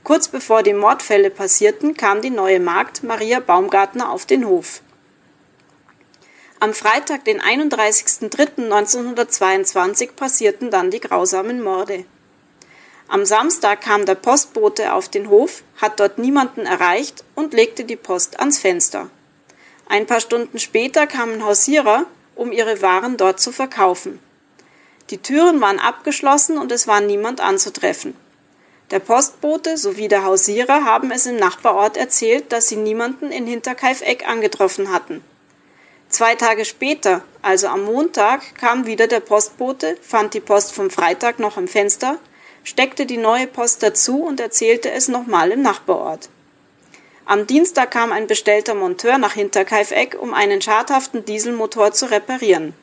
Kurz 0.04 0.28
bevor 0.28 0.64
die 0.64 0.74
Mordfälle 0.74 1.30
passierten, 1.30 1.96
kam 1.96 2.24
die 2.24 2.32
neue 2.32 2.60
Magd 2.60 3.04
Maria 3.04 3.40
Baumgartner 3.40 4.10
auf 4.10 4.26
den 4.26 4.48
Hof. 4.48 4.82
Am 6.60 6.74
Freitag, 6.74 7.26
den 7.26 7.42
31.03.1922, 7.42 10.14
passierten 10.14 10.72
dann 10.72 10.90
die 10.90 11.00
grausamen 11.00 11.62
Morde. 11.62 12.06
Am 13.14 13.26
Samstag 13.26 13.82
kam 13.82 14.08
der 14.08 14.16
Postbote 14.16 14.92
auf 14.92 15.08
den 15.08 15.30
Hof, 15.30 15.62
hat 15.80 16.00
dort 16.00 16.18
niemanden 16.18 16.66
erreicht 16.66 17.24
und 17.36 17.54
legte 17.54 17.84
die 17.84 17.96
Post 17.96 18.40
ans 18.40 18.58
Fenster. 18.58 19.08
Ein 19.88 20.08
paar 20.08 20.20
Stunden 20.20 20.58
später 20.58 21.06
kamen 21.06 21.46
Hausierer, 21.46 22.08
um 22.34 22.52
ihre 22.52 22.82
Waren 22.82 23.16
dort 23.16 23.40
zu 23.40 23.52
verkaufen. 23.52 24.18
Die 25.12 25.20
Türen 25.20 25.62
waren 25.62 25.78
abgeschlossen 25.78 26.58
und 26.58 26.72
es 26.72 26.88
war 26.88 27.02
niemand 27.02 27.40
anzutreffen. 27.40 28.16
Der 28.90 28.98
Postbote 28.98 29.78
sowie 29.78 30.08
der 30.08 30.24
Hausierer 30.24 30.84
haben 30.84 31.12
es 31.12 31.28
im 31.28 31.36
Nachbarort 31.36 31.98
erzählt, 31.98 32.52
dass 32.52 32.68
sie 32.68 32.78
niemanden 32.78 33.32
in 33.32 33.46
Hinterkaifeck 33.46 34.28
angetroffen 34.28 34.92
hatten. 34.92 35.24
Zwei 36.10 36.34
Tage 36.34 36.66
später, 36.66 37.22
also 37.44 37.68
am 37.68 37.84
Montag, 37.84 38.56
kam 38.56 38.88
wieder 38.88 39.06
der 39.06 39.20
Postbote, 39.20 39.98
fand 40.02 40.34
die 40.34 40.40
Post 40.40 40.74
vom 40.74 40.90
Freitag 40.90 41.38
noch 41.38 41.58
im 41.58 41.68
Fenster, 41.68 42.18
steckte 42.64 43.06
die 43.06 43.18
neue 43.18 43.48
Post 43.48 43.84
dazu 43.84 44.24
und 44.24 44.40
erzählte 44.40 44.92
es 44.92 45.08
nochmal 45.08 45.52
im 45.52 45.62
Nachbarort. 45.62 46.30
Am 47.26 47.48
Dienstag 47.48 47.92
kam 47.92 48.12
ein 48.12 48.28
bestellter 48.28 48.74
Monteur 48.74 49.18
nach 49.18 49.34
Hinterkaifeck, 49.34 50.18
um 50.20 50.34
einen 50.34 50.62
schadhaften 50.62 51.24
Dieselmotor 51.24 51.94
zu 51.94 52.12
reparieren. 52.12 52.74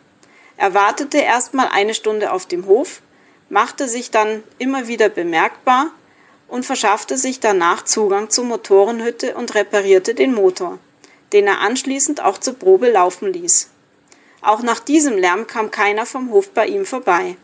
Er 0.57 0.75
wartete 0.75 1.19
erstmal 1.19 1.69
eine 1.69 1.95
Stunde 1.95 2.33
auf 2.33 2.47
dem 2.47 2.67
Hof, 2.67 3.03
machte 3.49 3.89
sich 3.89 4.11
dann 4.11 4.43
immer 4.59 4.89
wieder 4.89 5.09
bemerkbar 5.09 5.91
und 6.49 6.67
verschaffte 6.67 7.17
sich 7.17 7.41
danach 7.41 7.85
Zugang 7.85 8.31
zur 8.31 8.45
Motorenhütte 8.45 9.35
und 9.35 9.55
reparierte 9.55 10.15
den 10.15 10.35
Motor, 10.35 10.79
den 11.33 11.47
er 11.47 11.61
anschließend 11.61 12.23
auch 12.23 12.39
zur 12.39 12.55
Probe 12.55 12.91
laufen 12.91 13.33
ließ. 13.33 13.69
Auch 14.43 14.63
nach 14.63 14.81
diesem 14.81 15.19
Lärm 15.19 15.47
kam 15.47 15.71
keiner 15.71 16.07
vom 16.07 16.31
Hof 16.31 16.51
bei 16.51 16.67
ihm 16.67 16.87
vorbei. 16.87 17.37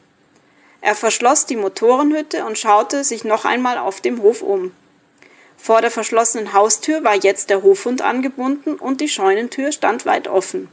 Er 0.80 0.94
verschloss 0.94 1.46
die 1.46 1.56
Motorenhütte 1.56 2.44
und 2.44 2.58
schaute 2.58 3.04
sich 3.04 3.24
noch 3.24 3.44
einmal 3.44 3.78
auf 3.78 4.00
dem 4.00 4.22
Hof 4.22 4.42
um. 4.42 4.72
Vor 5.56 5.80
der 5.80 5.90
verschlossenen 5.90 6.52
Haustür 6.52 7.02
war 7.02 7.16
jetzt 7.16 7.50
der 7.50 7.62
Hofhund 7.62 8.02
angebunden 8.02 8.74
und 8.74 9.00
die 9.00 9.08
Scheunentür 9.08 9.72
stand 9.72 10.06
weit 10.06 10.28
offen. 10.28 10.68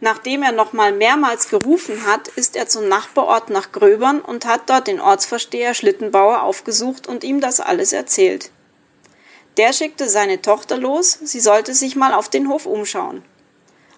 Nachdem 0.00 0.42
er 0.42 0.52
nochmal 0.52 0.92
mehrmals 0.92 1.48
gerufen 1.48 2.06
hat, 2.06 2.28
ist 2.28 2.56
er 2.56 2.68
zum 2.68 2.88
Nachbarort 2.88 3.48
nach 3.48 3.72
Gröbern 3.72 4.20
und 4.20 4.44
hat 4.44 4.68
dort 4.68 4.86
den 4.86 5.00
Ortsversteher 5.00 5.72
Schlittenbauer 5.72 6.42
aufgesucht 6.42 7.06
und 7.06 7.24
ihm 7.24 7.40
das 7.40 7.60
alles 7.60 7.92
erzählt. 7.92 8.50
Der 9.56 9.72
schickte 9.72 10.08
seine 10.08 10.42
Tochter 10.42 10.76
los, 10.76 11.18
sie 11.22 11.40
sollte 11.40 11.74
sich 11.74 11.96
mal 11.96 12.12
auf 12.12 12.28
den 12.28 12.48
Hof 12.48 12.66
umschauen. 12.66 13.24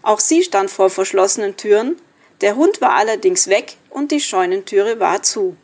Auch 0.02 0.20
sie 0.20 0.42
stand 0.42 0.70
vor 0.70 0.90
verschlossenen 0.90 1.56
Türen, 1.56 2.00
der 2.40 2.56
Hund 2.56 2.80
war 2.80 2.92
allerdings 2.92 3.48
weg 3.48 3.76
und 3.96 4.12
die 4.12 4.20
Scheunentüre 4.20 5.00
war 5.00 5.22
zu. 5.22 5.56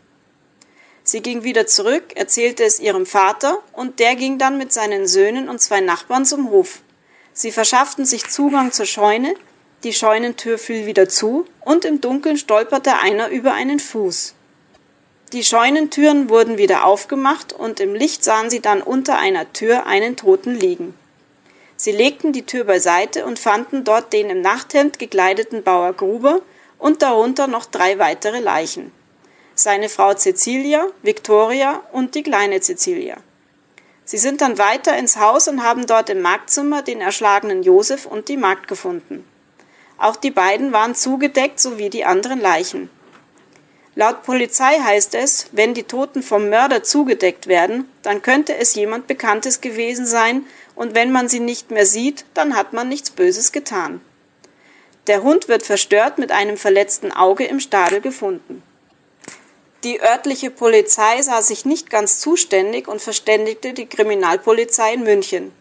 Sie 1.04 1.20
ging 1.20 1.42
wieder 1.42 1.66
zurück, 1.66 2.12
erzählte 2.14 2.64
es 2.64 2.80
ihrem 2.80 3.04
Vater, 3.04 3.58
und 3.74 3.98
der 3.98 4.16
ging 4.16 4.38
dann 4.38 4.56
mit 4.56 4.72
seinen 4.72 5.06
Söhnen 5.06 5.50
und 5.50 5.60
zwei 5.60 5.82
Nachbarn 5.82 6.24
zum 6.24 6.48
Hof. 6.50 6.80
Sie 7.34 7.52
verschafften 7.52 8.06
sich 8.06 8.30
Zugang 8.30 8.72
zur 8.72 8.86
Scheune, 8.86 9.34
die 9.84 9.92
Scheunentür 9.92 10.56
fiel 10.56 10.86
wieder 10.86 11.10
zu, 11.10 11.44
und 11.60 11.84
im 11.84 12.00
Dunkeln 12.00 12.38
stolperte 12.38 12.94
einer 13.00 13.28
über 13.28 13.52
einen 13.52 13.78
Fuß. 13.78 14.32
Die 15.34 15.44
Scheunentüren 15.44 16.30
wurden 16.30 16.56
wieder 16.56 16.86
aufgemacht, 16.86 17.52
und 17.52 17.80
im 17.80 17.94
Licht 17.94 18.24
sahen 18.24 18.48
sie 18.48 18.60
dann 18.60 18.80
unter 18.80 19.18
einer 19.18 19.52
Tür 19.52 19.84
einen 19.84 20.16
Toten 20.16 20.54
liegen. 20.54 20.94
Sie 21.76 21.92
legten 21.92 22.32
die 22.32 22.46
Tür 22.46 22.64
beiseite 22.64 23.26
und 23.26 23.38
fanden 23.38 23.84
dort 23.84 24.14
den 24.14 24.30
im 24.30 24.40
Nachthemd 24.40 24.98
gekleideten 24.98 25.62
Bauer 25.62 25.92
Gruber 25.92 26.40
und 26.82 27.00
darunter 27.00 27.46
noch 27.46 27.64
drei 27.64 27.98
weitere 27.98 28.40
Leichen 28.40 28.92
seine 29.54 29.88
Frau 29.88 30.14
Cecilia, 30.14 30.86
Victoria 31.02 31.82
und 31.92 32.14
die 32.14 32.22
kleine 32.22 32.60
Cecilia. 32.60 33.16
Sie 34.04 34.18
sind 34.18 34.40
dann 34.40 34.58
weiter 34.58 34.96
ins 34.96 35.16
Haus 35.18 35.46
und 35.46 35.62
haben 35.62 35.86
dort 35.86 36.10
im 36.10 36.20
Marktzimmer 36.20 36.82
den 36.82 37.00
erschlagenen 37.00 37.62
Josef 37.62 38.06
und 38.06 38.28
die 38.28 38.36
Magd 38.36 38.66
gefunden. 38.66 39.24
Auch 39.98 40.16
die 40.16 40.30
beiden 40.30 40.72
waren 40.72 40.94
zugedeckt 40.94 41.60
sowie 41.60 41.90
die 41.90 42.04
anderen 42.04 42.40
Leichen. 42.40 42.90
Laut 43.94 44.22
Polizei 44.22 44.78
heißt 44.78 45.14
es, 45.14 45.48
wenn 45.52 45.74
die 45.74 45.84
Toten 45.84 46.22
vom 46.22 46.48
Mörder 46.48 46.82
zugedeckt 46.82 47.46
werden, 47.46 47.88
dann 48.02 48.22
könnte 48.22 48.56
es 48.56 48.74
jemand 48.74 49.06
Bekanntes 49.06 49.60
gewesen 49.60 50.06
sein, 50.06 50.46
und 50.74 50.94
wenn 50.94 51.12
man 51.12 51.28
sie 51.28 51.40
nicht 51.40 51.70
mehr 51.70 51.84
sieht, 51.84 52.24
dann 52.32 52.56
hat 52.56 52.72
man 52.72 52.88
nichts 52.88 53.10
Böses 53.10 53.52
getan. 53.52 54.00
Der 55.08 55.22
Hund 55.22 55.48
wird 55.48 55.64
verstört 55.64 56.18
mit 56.18 56.30
einem 56.30 56.56
verletzten 56.56 57.12
Auge 57.12 57.44
im 57.44 57.58
Stadel 57.58 58.00
gefunden. 58.00 58.62
Die 59.82 60.00
örtliche 60.00 60.50
Polizei 60.50 61.20
sah 61.22 61.42
sich 61.42 61.64
nicht 61.64 61.90
ganz 61.90 62.20
zuständig 62.20 62.86
und 62.86 63.02
verständigte 63.02 63.72
die 63.72 63.86
Kriminalpolizei 63.86 64.94
in 64.94 65.02
München. 65.02 65.52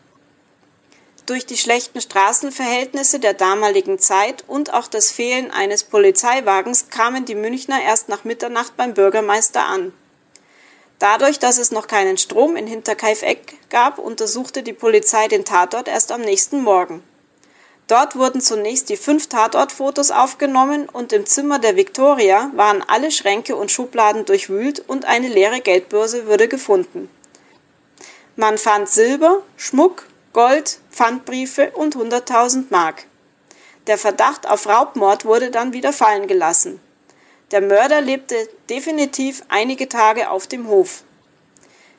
Durch 1.26 1.48
die 1.48 1.58
schlechten 1.58 2.02
Straßenverhältnisse 2.02 3.20
der 3.20 3.34
damaligen 3.34 3.98
Zeit 3.98 4.44
und 4.48 4.74
auch 4.74 4.88
das 4.88 5.12
Fehlen 5.12 5.50
eines 5.50 5.84
Polizeiwagens 5.84 6.90
kamen 6.90 7.26
die 7.26 7.36
Münchner 7.36 7.82
erst 7.82 8.10
nach 8.10 8.24
Mitternacht 8.24 8.78
beim 8.78 8.94
Bürgermeister 8.94 9.64
an. 9.64 9.92
Dadurch, 11.00 11.40
dass 11.40 11.58
es 11.58 11.72
noch 11.72 11.88
keinen 11.88 12.20
Strom 12.20 12.56
in 12.56 12.68
Hinterkaifeck 12.68 13.70
gab, 13.72 13.98
untersuchte 13.98 14.62
die 14.62 14.74
Polizei 14.74 15.28
den 15.28 15.46
Tatort 15.46 15.88
erst 15.88 16.12
am 16.12 16.22
nächsten 16.22 16.62
Morgen. 16.62 17.04
Dort 17.88 18.16
wurden 18.16 18.40
zunächst 18.40 18.90
die 18.90 18.98
fünf 18.98 19.28
Tatortfotos 19.28 20.12
aufgenommen 20.12 20.88
und 20.88 21.12
im 21.12 21.26
Zimmer 21.26 21.60
der 21.60 21.76
Victoria 21.76 22.52
waren 22.56 22.84
alle 22.88 23.12
Schränke 23.12 23.56
und 23.56 23.72
Schubladen 23.72 24.26
durchwühlt 24.26 24.80
und 24.88 25.06
eine 25.06 25.28
leere 25.28 25.60
Geldbörse 25.60 26.28
wurde 26.28 26.48
gefunden. 26.48 27.10
Man 28.38 28.58
fand 28.58 28.88
Silber, 28.88 29.44
Schmuck, 29.58 30.08
Gold, 30.32 30.80
Pfandbriefe 30.90 31.72
und 31.72 31.98
100.000 31.98 32.66
Mark. 32.70 33.06
Der 33.88 33.98
Verdacht 33.98 34.48
auf 34.48 34.68
Raubmord 34.68 35.26
wurde 35.26 35.52
dann 35.52 35.74
wieder 35.74 35.92
fallen 35.92 36.28
gelassen. 36.28 36.80
Der 37.52 37.60
Mörder 37.60 38.00
lebte 38.00 38.48
definitiv 38.70 39.44
einige 39.50 39.90
Tage 39.90 40.30
auf 40.30 40.48
dem 40.48 40.68
Hof. 40.68 41.04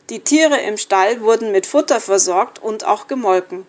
Die 0.09 0.21
Tiere 0.21 0.61
im 0.61 0.79
Stall 0.79 1.21
wurden 1.21 1.53
mit 1.53 1.67
Futter 1.67 2.01
versorgt 2.01 2.59
und 2.59 2.85
auch 2.85 3.07
gemolken. 3.07 3.67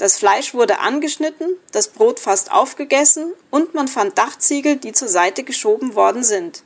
Das 0.00 0.16
Fleisch 0.16 0.54
wurde 0.54 0.78
angeschnitten, 0.78 1.58
das 1.72 1.88
Brot 1.88 2.20
fast 2.20 2.50
aufgegessen 2.52 3.34
und 3.50 3.74
man 3.74 3.86
fand 3.86 4.16
Dachziegel, 4.16 4.76
die 4.76 4.92
zur 4.92 5.08
Seite 5.08 5.44
geschoben 5.44 5.94
worden 5.94 6.24
sind. 6.24 6.62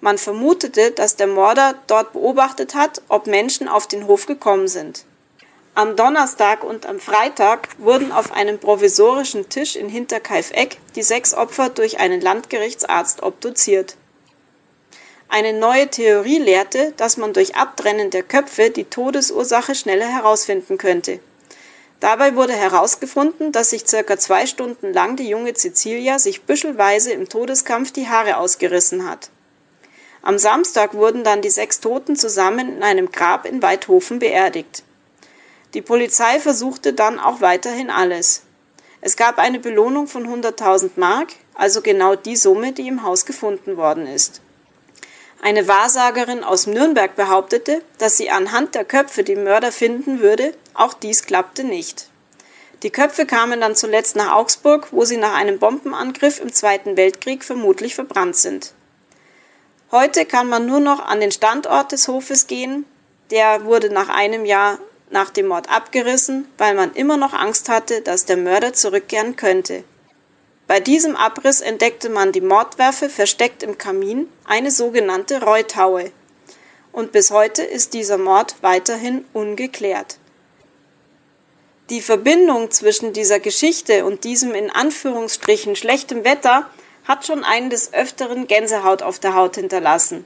Man 0.00 0.16
vermutete, 0.16 0.90
dass 0.90 1.14
der 1.14 1.26
Mörder 1.26 1.74
dort 1.88 2.14
beobachtet 2.14 2.74
hat, 2.74 3.02
ob 3.08 3.26
Menschen 3.26 3.68
auf 3.68 3.86
den 3.86 4.06
Hof 4.06 4.24
gekommen 4.24 4.66
sind. 4.66 5.04
Am 5.74 5.94
Donnerstag 5.94 6.64
und 6.64 6.86
am 6.86 7.00
Freitag 7.00 7.68
wurden 7.76 8.12
auf 8.12 8.32
einem 8.32 8.58
provisorischen 8.58 9.50
Tisch 9.50 9.76
in 9.76 9.90
Hinterkaifeck 9.90 10.78
die 10.94 11.02
sechs 11.02 11.34
Opfer 11.34 11.68
durch 11.68 12.00
einen 12.00 12.22
Landgerichtsarzt 12.22 13.22
obduziert. 13.22 13.96
Eine 15.28 15.52
neue 15.52 15.88
Theorie 15.88 16.38
lehrte, 16.38 16.94
dass 16.96 17.18
man 17.18 17.34
durch 17.34 17.56
Abtrennen 17.56 18.08
der 18.08 18.22
Köpfe 18.22 18.70
die 18.70 18.84
Todesursache 18.84 19.74
schneller 19.74 20.08
herausfinden 20.08 20.78
könnte. 20.78 21.20
Dabei 22.00 22.34
wurde 22.34 22.54
herausgefunden, 22.54 23.52
dass 23.52 23.70
sich 23.70 23.86
circa 23.86 24.18
zwei 24.18 24.46
Stunden 24.46 24.92
lang 24.92 25.16
die 25.16 25.28
junge 25.28 25.52
Cecilia 25.52 26.18
sich 26.18 26.42
büschelweise 26.42 27.12
im 27.12 27.28
Todeskampf 27.28 27.92
die 27.92 28.08
Haare 28.08 28.38
ausgerissen 28.38 29.08
hat. 29.08 29.28
Am 30.22 30.38
Samstag 30.38 30.94
wurden 30.94 31.24
dann 31.24 31.42
die 31.42 31.50
sechs 31.50 31.80
Toten 31.80 32.16
zusammen 32.16 32.76
in 32.76 32.82
einem 32.82 33.12
Grab 33.12 33.44
in 33.46 33.62
Weidhofen 33.62 34.18
beerdigt. 34.18 34.82
Die 35.74 35.82
Polizei 35.82 36.40
versuchte 36.40 36.94
dann 36.94 37.18
auch 37.20 37.42
weiterhin 37.42 37.90
alles. 37.90 38.42
Es 39.02 39.16
gab 39.16 39.38
eine 39.38 39.60
Belohnung 39.60 40.08
von 40.08 40.26
100.000 40.26 40.92
Mark, 40.96 41.28
also 41.54 41.80
genau 41.80 42.16
die 42.16 42.36
Summe, 42.36 42.72
die 42.72 42.88
im 42.88 43.02
Haus 43.02 43.24
gefunden 43.24 43.76
worden 43.76 44.06
ist. 44.06 44.40
Eine 45.42 45.66
Wahrsagerin 45.68 46.44
aus 46.44 46.66
Nürnberg 46.66 47.16
behauptete, 47.16 47.82
dass 47.96 48.18
sie 48.18 48.30
anhand 48.30 48.74
der 48.74 48.84
Köpfe 48.84 49.24
die 49.24 49.36
Mörder 49.36 49.72
finden 49.72 50.20
würde, 50.20 50.52
auch 50.74 50.92
dies 50.92 51.24
klappte 51.24 51.64
nicht. 51.64 52.08
Die 52.82 52.90
Köpfe 52.90 53.24
kamen 53.24 53.60
dann 53.60 53.74
zuletzt 53.74 54.16
nach 54.16 54.32
Augsburg, 54.32 54.88
wo 54.90 55.04
sie 55.04 55.16
nach 55.16 55.34
einem 55.34 55.58
Bombenangriff 55.58 56.40
im 56.40 56.52
Zweiten 56.52 56.96
Weltkrieg 56.96 57.42
vermutlich 57.42 57.94
verbrannt 57.94 58.36
sind. 58.36 58.72
Heute 59.90 60.24
kann 60.26 60.46
man 60.46 60.66
nur 60.66 60.80
noch 60.80 61.04
an 61.06 61.20
den 61.20 61.32
Standort 61.32 61.92
des 61.92 62.06
Hofes 62.08 62.46
gehen. 62.46 62.84
Der 63.30 63.64
wurde 63.64 63.90
nach 63.90 64.08
einem 64.08 64.44
Jahr 64.44 64.78
nach 65.10 65.30
dem 65.30 65.48
Mord 65.48 65.70
abgerissen, 65.70 66.48
weil 66.58 66.74
man 66.74 66.92
immer 66.94 67.16
noch 67.16 67.32
Angst 67.32 67.68
hatte, 67.68 68.02
dass 68.02 68.26
der 68.26 68.36
Mörder 68.36 68.72
zurückkehren 68.72 69.36
könnte. 69.36 69.84
Bei 70.70 70.78
diesem 70.78 71.16
Abriss 71.16 71.62
entdeckte 71.62 72.08
man 72.10 72.30
die 72.30 72.40
Mordwaffe 72.40 73.08
versteckt 73.08 73.64
im 73.64 73.76
Kamin, 73.76 74.28
eine 74.44 74.70
sogenannte 74.70 75.42
Reutaue. 75.42 76.12
Und 76.92 77.10
bis 77.10 77.32
heute 77.32 77.64
ist 77.64 77.92
dieser 77.92 78.18
Mord 78.18 78.54
weiterhin 78.60 79.24
ungeklärt. 79.32 80.18
Die 81.88 82.00
Verbindung 82.00 82.70
zwischen 82.70 83.12
dieser 83.12 83.40
Geschichte 83.40 84.04
und 84.04 84.22
diesem 84.22 84.54
in 84.54 84.70
Anführungsstrichen 84.70 85.74
schlechtem 85.74 86.22
Wetter 86.22 86.70
hat 87.02 87.26
schon 87.26 87.42
einen 87.42 87.70
des 87.70 87.92
Öfteren 87.92 88.46
Gänsehaut 88.46 89.02
auf 89.02 89.18
der 89.18 89.34
Haut 89.34 89.56
hinterlassen. 89.56 90.24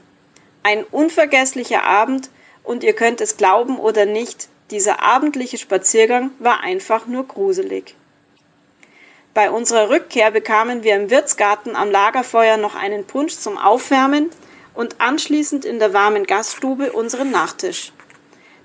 Ein 0.63 0.85
unvergesslicher 0.85 1.85
Abend 1.85 2.29
und 2.65 2.85
ihr 2.85 2.93
könnt 2.93 3.23
es 3.23 3.39
glauben 3.39 3.79
oder 3.79 4.05
nicht, 4.05 4.49
dieser 4.71 5.03
abendliche 5.03 5.57
Spaziergang 5.57 6.33
war 6.39 6.61
einfach 6.61 7.07
nur 7.07 7.27
gruselig. 7.27 7.95
Bei 9.35 9.51
unserer 9.51 9.91
Rückkehr 9.91 10.31
bekamen 10.31 10.85
wir 10.85 10.95
im 10.95 11.11
Wirtsgarten 11.11 11.75
am 11.75 11.91
Lagerfeuer 11.91 12.57
noch 12.57 12.77
einen 12.77 13.05
Punsch 13.05 13.35
zum 13.35 13.59
Aufwärmen 13.59 14.31
und 14.75 15.01
anschließend 15.01 15.65
in 15.65 15.81
der 15.81 15.93
warmen 15.93 16.25
Gaststube 16.25 16.93
unseren 16.93 17.33
Nachtisch. 17.33 17.93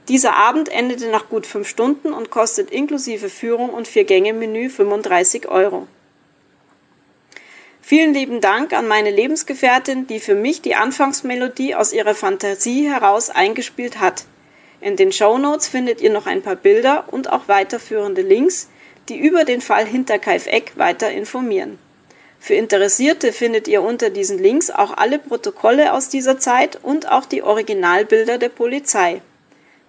Dieser 0.08 0.36
Abend 0.36 0.70
endete 0.70 1.08
nach 1.10 1.28
gut 1.28 1.48
fünf 1.48 1.68
Stunden 1.68 2.14
und 2.14 2.30
kostet 2.30 2.70
inklusive 2.70 3.30
Führung 3.30 3.70
und 3.72 3.88
Vier-Gänge-Menü 3.88 4.70
35 4.70 5.48
Euro. 5.48 5.88
Vielen 7.82 8.14
lieben 8.14 8.40
Dank 8.40 8.72
an 8.74 8.88
meine 8.88 9.10
Lebensgefährtin, 9.10 10.06
die 10.06 10.20
für 10.20 10.36
mich 10.36 10.62
die 10.62 10.76
Anfangsmelodie 10.76 11.74
aus 11.74 11.94
ihrer 11.94 12.14
Fantasie 12.14 12.88
heraus 12.88 13.32
eingespielt 13.32 14.00
hat. 14.00 14.26
In 14.82 14.96
den 14.96 15.12
Show 15.12 15.40
Notes 15.40 15.68
findet 15.68 16.00
ihr 16.00 16.12
noch 16.12 16.28
ein 16.28 16.44
paar 16.44 16.56
Bilder 16.56 17.06
und 17.12 17.32
auch 17.32 17.48
weiterführende 17.48 18.22
Links, 18.22 18.70
die 19.10 19.18
über 19.18 19.44
den 19.44 19.62
Fall 19.62 19.86
Hinterkaifeck 19.86 20.74
weiter 20.76 21.12
informieren. 21.12 21.80
Für 22.40 22.54
Interessierte 22.54 23.34
findet 23.34 23.68
ihr 23.68 23.82
unter 23.82 24.10
diesen 24.10 24.40
Links 24.40 24.72
auch 24.72 24.96
alle 24.96 25.20
Protokolle 25.20 25.94
aus 25.94 26.08
dieser 26.10 26.40
Zeit 26.40 26.80
und 26.82 27.12
auch 27.12 27.26
die 27.26 27.44
Originalbilder 27.44 28.38
der 28.38 28.50
Polizei. 28.50 29.22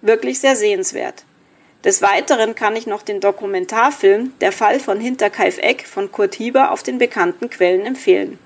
Wirklich 0.01 0.39
sehr 0.39 0.55
sehenswert. 0.55 1.23
Des 1.83 2.01
Weiteren 2.01 2.53
kann 2.53 2.75
ich 2.75 2.85
noch 2.85 3.01
den 3.01 3.21
Dokumentarfilm 3.21 4.33
Der 4.41 4.51
Fall 4.51 4.79
von 4.79 4.99
Hinterkaifeck 4.99 5.87
von 5.87 6.11
Kurt 6.11 6.35
Hieber 6.35 6.71
auf 6.71 6.83
den 6.83 6.97
bekannten 6.97 7.49
Quellen 7.49 7.85
empfehlen. 7.85 8.37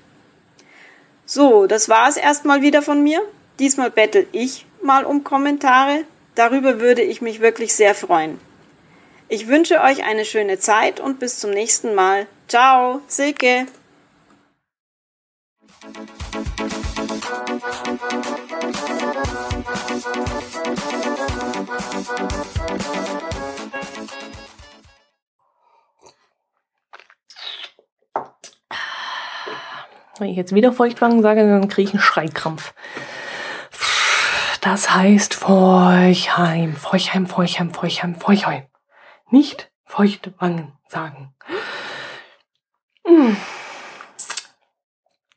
So, 1.26 1.66
das 1.66 1.88
war 1.88 2.08
es 2.08 2.16
erstmal 2.16 2.62
wieder 2.62 2.82
von 2.82 3.02
mir. 3.02 3.20
Diesmal 3.58 3.90
bettel 3.90 4.26
ich 4.32 4.64
mal 4.80 5.04
um 5.04 5.24
Kommentare. 5.24 6.04
Darüber 6.34 6.80
würde 6.80 7.02
ich 7.02 7.20
mich 7.20 7.40
wirklich 7.40 7.74
sehr 7.74 7.94
freuen. 7.94 8.38
Ich 9.28 9.48
wünsche 9.48 9.80
euch 9.80 10.04
eine 10.04 10.24
schöne 10.24 10.58
Zeit 10.60 11.00
und 11.00 11.18
bis 11.18 11.40
zum 11.40 11.50
nächsten 11.50 11.96
Mal. 11.96 12.28
Ciao, 12.46 13.00
Silke. 13.08 13.66
Wenn 30.18 30.28
ich 30.28 30.36
jetzt 30.36 30.54
wieder 30.54 30.72
Feuchtwangen 30.72 31.20
sage, 31.22 31.40
dann 31.40 31.68
kriege 31.68 31.88
ich 31.88 31.94
einen 31.94 32.02
Schreikrampf. 32.02 32.74
Das 34.60 34.94
heißt 34.94 35.34
Feuchheim, 35.34 36.76
Feuchheim, 36.76 37.26
Feuchheim, 37.26 37.74
Feuchheim, 37.74 38.14
Feuchheim. 38.14 38.62
Nicht 39.30 39.72
Feuchtwangen 39.84 40.72
sagen. 40.88 41.34
Hm. 43.06 43.36